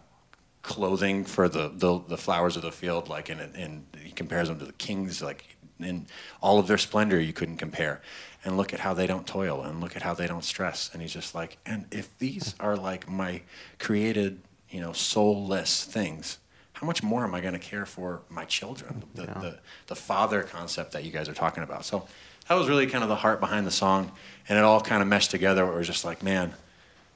clothing 0.62 1.24
for 1.24 1.48
the, 1.48 1.68
the, 1.74 2.02
the 2.06 2.16
flowers 2.16 2.56
of 2.56 2.62
the 2.62 2.72
field, 2.72 3.08
like 3.08 3.28
and 3.28 3.40
and 3.56 3.84
he 4.02 4.12
compares 4.12 4.48
them 4.48 4.58
to 4.58 4.64
the 4.64 4.72
kings, 4.74 5.22
like 5.22 5.56
in 5.78 6.06
all 6.42 6.58
of 6.58 6.66
their 6.66 6.78
splendor, 6.78 7.20
you 7.20 7.32
couldn't 7.32 7.56
compare. 7.56 8.00
And 8.44 8.56
look 8.56 8.72
at 8.72 8.80
how 8.80 8.94
they 8.94 9.06
don't 9.06 9.26
toil, 9.26 9.62
and 9.62 9.80
look 9.80 9.96
at 9.96 10.02
how 10.02 10.14
they 10.14 10.26
don't 10.26 10.44
stress. 10.44 10.90
And 10.92 11.02
he's 11.02 11.12
just 11.12 11.34
like, 11.34 11.58
and 11.66 11.84
if 11.90 12.16
these 12.18 12.54
are 12.58 12.76
like 12.76 13.08
my 13.08 13.42
created, 13.78 14.40
you 14.70 14.80
know, 14.80 14.92
soulless 14.92 15.84
things, 15.84 16.38
how 16.72 16.86
much 16.86 17.02
more 17.02 17.24
am 17.24 17.34
I 17.34 17.42
going 17.42 17.52
to 17.52 17.58
care 17.58 17.84
for 17.84 18.22
my 18.30 18.46
children? 18.46 19.04
The, 19.14 19.24
yeah. 19.24 19.34
the, 19.34 19.58
the 19.88 19.94
father 19.94 20.42
concept 20.42 20.92
that 20.92 21.04
you 21.04 21.10
guys 21.10 21.28
are 21.28 21.34
talking 21.34 21.62
about. 21.62 21.84
So 21.84 22.06
that 22.48 22.54
was 22.54 22.68
really 22.68 22.86
kind 22.86 23.04
of 23.04 23.10
the 23.10 23.16
heart 23.16 23.40
behind 23.40 23.66
the 23.66 23.70
song, 23.70 24.10
and 24.48 24.56
it 24.56 24.64
all 24.64 24.80
kind 24.80 25.02
of 25.02 25.08
meshed 25.08 25.30
together. 25.30 25.66
Where 25.66 25.74
it 25.74 25.78
was 25.78 25.86
just 25.86 26.06
like, 26.06 26.22
man, 26.22 26.54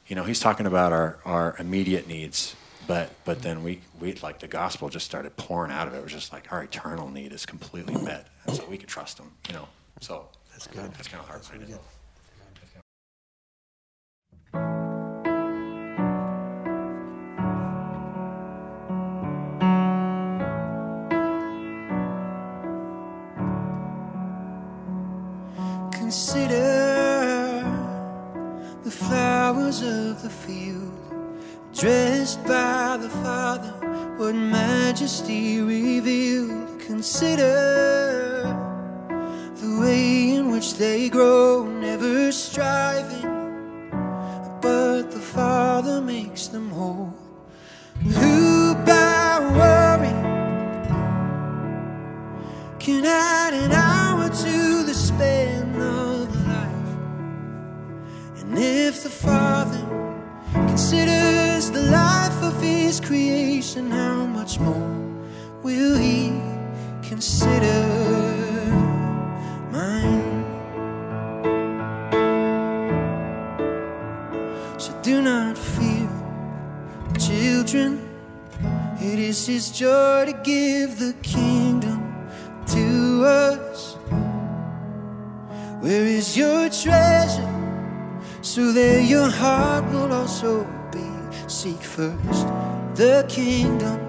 you 0.06 0.16
know, 0.16 0.24
he's 0.24 0.40
talking 0.40 0.66
about 0.66 0.92
our, 0.92 1.18
our 1.24 1.56
immediate 1.58 2.06
needs, 2.06 2.54
but 2.86 3.10
but 3.24 3.42
then 3.42 3.62
we 3.62 3.80
we 4.00 4.14
like 4.14 4.40
the 4.40 4.48
gospel 4.48 4.88
just 4.88 5.06
started 5.06 5.36
pouring 5.36 5.72
out 5.72 5.88
of 5.88 5.94
it. 5.94 5.98
It 5.98 6.02
was 6.02 6.12
just 6.12 6.32
like 6.32 6.52
our 6.52 6.62
eternal 6.62 7.08
need 7.08 7.32
is 7.32 7.46
completely 7.46 7.94
met, 7.94 8.28
and 8.46 8.56
so 8.56 8.64
we 8.66 8.78
could 8.78 8.88
trust 8.88 9.18
him. 9.18 9.30
You 9.48 9.54
know, 9.54 9.68
so 10.00 10.28
that's 10.50 10.66
good. 10.66 10.92
That's 10.94 11.08
kind 11.08 11.22
of 11.22 11.28
hard 11.28 11.42
Consider 37.16 38.42
the 39.54 39.78
way 39.80 40.34
in 40.34 40.50
which 40.50 40.74
they 40.74 41.08
grow, 41.08 41.64
never 41.64 42.32
striving, 42.32 43.30
but 44.60 45.12
the 45.12 45.20
Father 45.20 46.00
makes 46.00 46.48
them 46.48 46.70
whole. 46.70 47.23
His 79.54 79.70
joy 79.70 80.24
to 80.26 80.32
give 80.42 80.98
the 80.98 81.14
kingdom 81.22 82.00
to 82.74 83.24
us. 83.24 83.94
Where 85.80 86.06
is 86.18 86.36
your 86.36 86.68
treasure? 86.68 87.54
So 88.42 88.72
there 88.72 89.00
your 89.00 89.30
heart 89.30 89.84
will 89.92 90.12
also 90.12 90.66
be. 90.90 91.06
Seek 91.46 91.80
first 91.80 92.48
the 92.96 93.24
kingdom, 93.28 94.00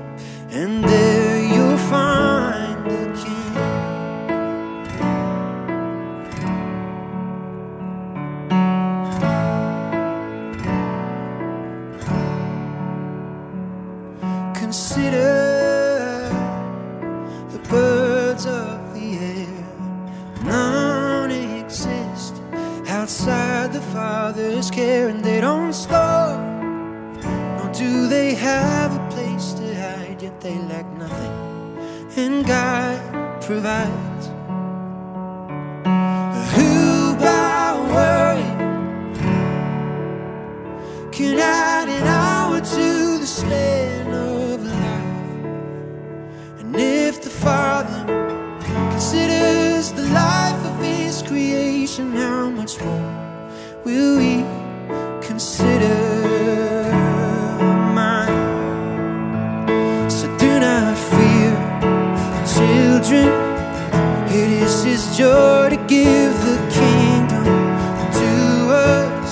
and 0.49 0.83
there 0.83 1.14
Father's 23.93 24.69
care, 24.71 25.07
and 25.09 25.23
they 25.23 25.39
don't 25.41 25.73
store, 25.73 26.38
nor 27.57 27.69
do 27.73 28.07
they 28.07 28.33
have 28.36 28.95
a 28.95 29.09
place 29.09 29.53
to 29.53 29.75
hide. 29.75 30.21
Yet 30.21 30.41
they 30.41 30.57
lack 30.71 30.86
nothing, 30.97 31.36
and 32.17 32.45
God 32.45 33.41
provides. 33.41 34.25
Who 36.55 37.15
by 37.15 37.73
worry 37.95 38.51
can 41.11 41.39
add 41.39 41.88
an 41.89 42.07
hour 42.07 42.59
to 42.59 43.17
the 43.19 43.27
span 43.27 44.07
of 44.13 44.63
life? 44.63 45.39
And 46.59 46.75
if 46.75 47.21
the 47.21 47.29
Father 47.29 48.01
considers 48.91 49.91
the 49.91 50.07
life 50.07 50.65
of 50.65 50.83
His 50.83 51.21
creation, 51.21 52.11
how 52.13 52.49
much 52.49 52.81
more 52.81 53.14
will 53.86 54.17
we 54.17 54.43
consider 55.21 55.97
mine? 57.93 58.33
So 60.09 60.25
do 60.38 60.59
not 60.59 60.97
fear, 61.11 61.53
children. 62.55 63.29
It 64.39 64.49
is 64.63 64.83
His 64.83 65.15
joy 65.15 65.69
to 65.69 65.77
give 65.88 66.33
the 66.49 66.57
kingdom 66.79 67.45
to 68.19 68.33
us. 68.73 69.31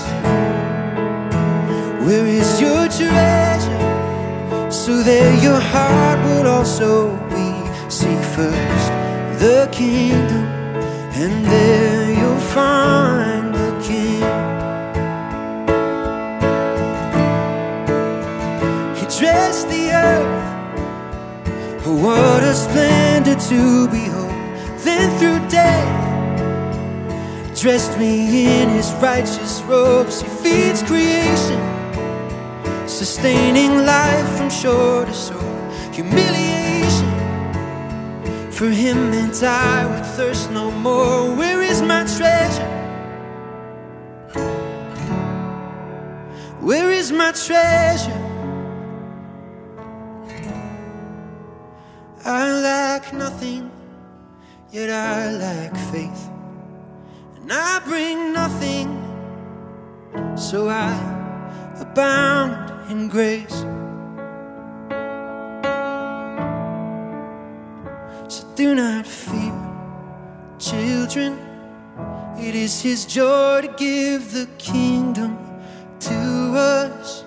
Where 2.05 2.27
is 2.27 2.61
your 2.61 2.87
treasure? 2.87 4.71
So 4.71 5.01
there 5.01 5.33
your 5.41 5.59
heart 5.59 6.19
will 6.27 6.47
also 6.47 7.17
be. 7.33 7.49
Seek 7.89 8.21
first 8.37 8.89
the 9.39 9.67
kingdom, 9.71 10.45
and 11.21 11.45
there 11.45 12.13
you'll 12.19 12.45
find 12.55 13.12
What 22.01 22.43
a 22.43 22.55
splendor 22.55 23.35
to 23.35 23.87
behold. 23.87 24.31
Then 24.79 25.09
through 25.19 25.47
death, 25.47 26.01
dressed 27.61 27.97
me 27.99 28.61
in 28.61 28.69
his 28.69 28.91
righteous 28.93 29.61
robes. 29.67 30.21
He 30.21 30.27
feeds 30.27 30.81
creation 30.81 31.61
sustaining 32.87 33.85
life 33.85 34.37
from 34.37 34.49
shore 34.49 35.05
to 35.05 35.13
shore. 35.13 35.71
Humiliation 35.91 37.11
for 38.51 38.69
him 38.69 39.13
and 39.13 39.33
I 39.43 39.85
would 39.85 40.05
thirst 40.17 40.51
no 40.51 40.71
more. 40.71 41.35
Where 41.35 41.61
is 41.61 41.81
my 41.81 42.03
treasure? 42.17 42.71
Where 46.59 46.91
is 46.91 47.11
my 47.11 47.31
treasure? 47.33 48.22
I 52.25 52.61
lack 52.61 53.11
nothing, 53.11 53.69
yet 54.71 54.89
I 54.89 55.31
lack 55.31 55.75
faith. 55.91 56.29
And 57.35 57.51
I 57.51 57.81
bring 57.83 58.31
nothing, 58.31 58.87
so 60.37 60.69
I 60.69 60.93
abound 61.81 62.89
in 62.89 63.09
grace. 63.09 63.65
So 68.29 68.47
do 68.55 68.73
not 68.73 69.05
fear, 69.05 69.53
children. 70.59 71.37
It 72.39 72.55
is 72.55 72.81
His 72.81 73.05
joy 73.05 73.63
to 73.63 73.73
give 73.75 74.31
the 74.31 74.47
kingdom 74.57 75.37
to 75.99 76.53
us. 76.55 77.25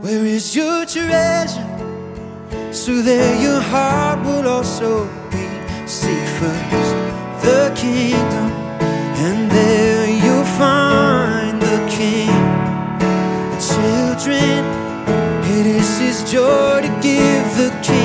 Where 0.00 0.24
is 0.24 0.56
your 0.56 0.86
treasure? 0.86 1.72
So 2.72 3.02
there 3.02 3.40
your 3.40 3.60
heart 3.60 4.24
will 4.24 4.48
also 4.48 5.06
be. 5.30 5.46
Seek 5.86 6.26
first 6.40 6.94
the 7.44 7.70
kingdom, 7.76 8.50
and 9.26 9.50
there 9.50 10.08
you'll 10.08 10.50
find 10.56 11.60
the 11.60 11.78
King 11.90 12.32
children. 13.60 14.64
It 15.58 15.66
is 15.66 15.98
His 15.98 16.32
joy 16.32 16.80
to 16.80 16.88
give 17.02 17.46
the 17.58 17.70
kingdom 17.82 18.01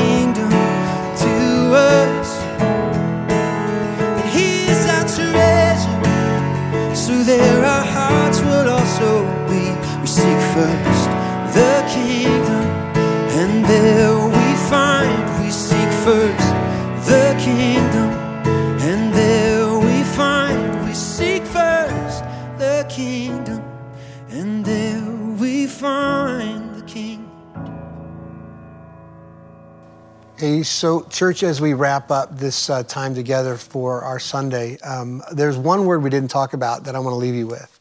So, 30.47 31.01
church, 31.09 31.43
as 31.43 31.59
we 31.59 31.73
wrap 31.73 32.09
up 32.09 32.37
this 32.37 32.69
uh, 32.69 32.81
time 32.83 33.13
together 33.13 33.57
for 33.57 34.01
our 34.03 34.17
Sunday, 34.17 34.77
um, 34.79 35.21
there's 35.33 35.57
one 35.57 35.85
word 35.85 36.03
we 36.03 36.09
didn't 36.09 36.31
talk 36.31 36.53
about 36.53 36.85
that 36.85 36.95
I 36.95 36.99
want 36.99 37.13
to 37.13 37.17
leave 37.17 37.35
you 37.35 37.47
with. 37.47 37.79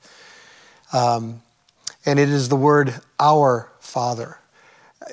Um, 0.93 1.43
and 2.05 2.19
it 2.19 2.29
is 2.29 2.49
the 2.49 2.57
word 2.57 2.93
our 3.21 3.71
Father. 3.79 4.39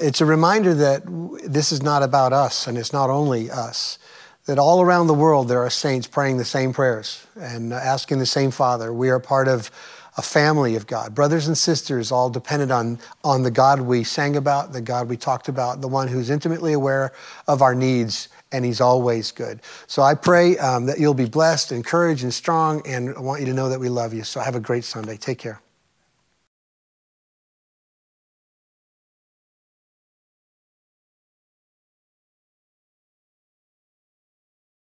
It's 0.01 0.19
a 0.19 0.25
reminder 0.25 0.73
that 0.73 1.03
this 1.43 1.71
is 1.71 1.83
not 1.83 2.01
about 2.01 2.33
us 2.33 2.65
and 2.65 2.75
it's 2.75 2.91
not 2.91 3.11
only 3.11 3.51
us. 3.51 3.99
That 4.45 4.57
all 4.57 4.81
around 4.81 5.05
the 5.05 5.13
world 5.13 5.47
there 5.47 5.61
are 5.61 5.69
saints 5.69 6.07
praying 6.07 6.37
the 6.37 6.45
same 6.45 6.73
prayers 6.73 7.27
and 7.39 7.71
asking 7.71 8.17
the 8.17 8.25
same 8.25 8.49
Father. 8.49 8.91
We 8.91 9.11
are 9.11 9.19
part 9.19 9.47
of 9.47 9.69
a 10.17 10.21
family 10.21 10.75
of 10.75 10.85
God, 10.85 11.15
brothers 11.15 11.47
and 11.47 11.57
sisters, 11.57 12.11
all 12.11 12.29
dependent 12.29 12.71
on, 12.71 12.99
on 13.23 13.43
the 13.43 13.51
God 13.51 13.81
we 13.81 14.03
sang 14.03 14.35
about, 14.35 14.71
the 14.71 14.81
God 14.81 15.09
we 15.09 15.17
talked 15.17 15.47
about, 15.47 15.81
the 15.81 15.87
one 15.87 16.07
who's 16.07 16.29
intimately 16.29 16.73
aware 16.73 17.13
of 17.47 17.61
our 17.61 17.73
needs, 17.73 18.29
and 18.51 18.63
He's 18.63 18.81
always 18.81 19.31
good. 19.31 19.61
So 19.87 20.03
I 20.03 20.13
pray 20.13 20.57
um, 20.59 20.85
that 20.85 20.99
you'll 20.99 21.15
be 21.15 21.25
blessed, 21.25 21.71
encouraged, 21.71 22.23
and 22.23 22.33
strong, 22.33 22.85
and 22.85 23.15
I 23.15 23.21
want 23.21 23.39
you 23.39 23.47
to 23.47 23.53
know 23.53 23.69
that 23.69 23.79
we 23.79 23.89
love 23.89 24.13
you. 24.13 24.23
So 24.23 24.39
have 24.39 24.55
a 24.55 24.59
great 24.59 24.83
Sunday. 24.83 25.17
Take 25.17 25.39
care. 25.39 25.62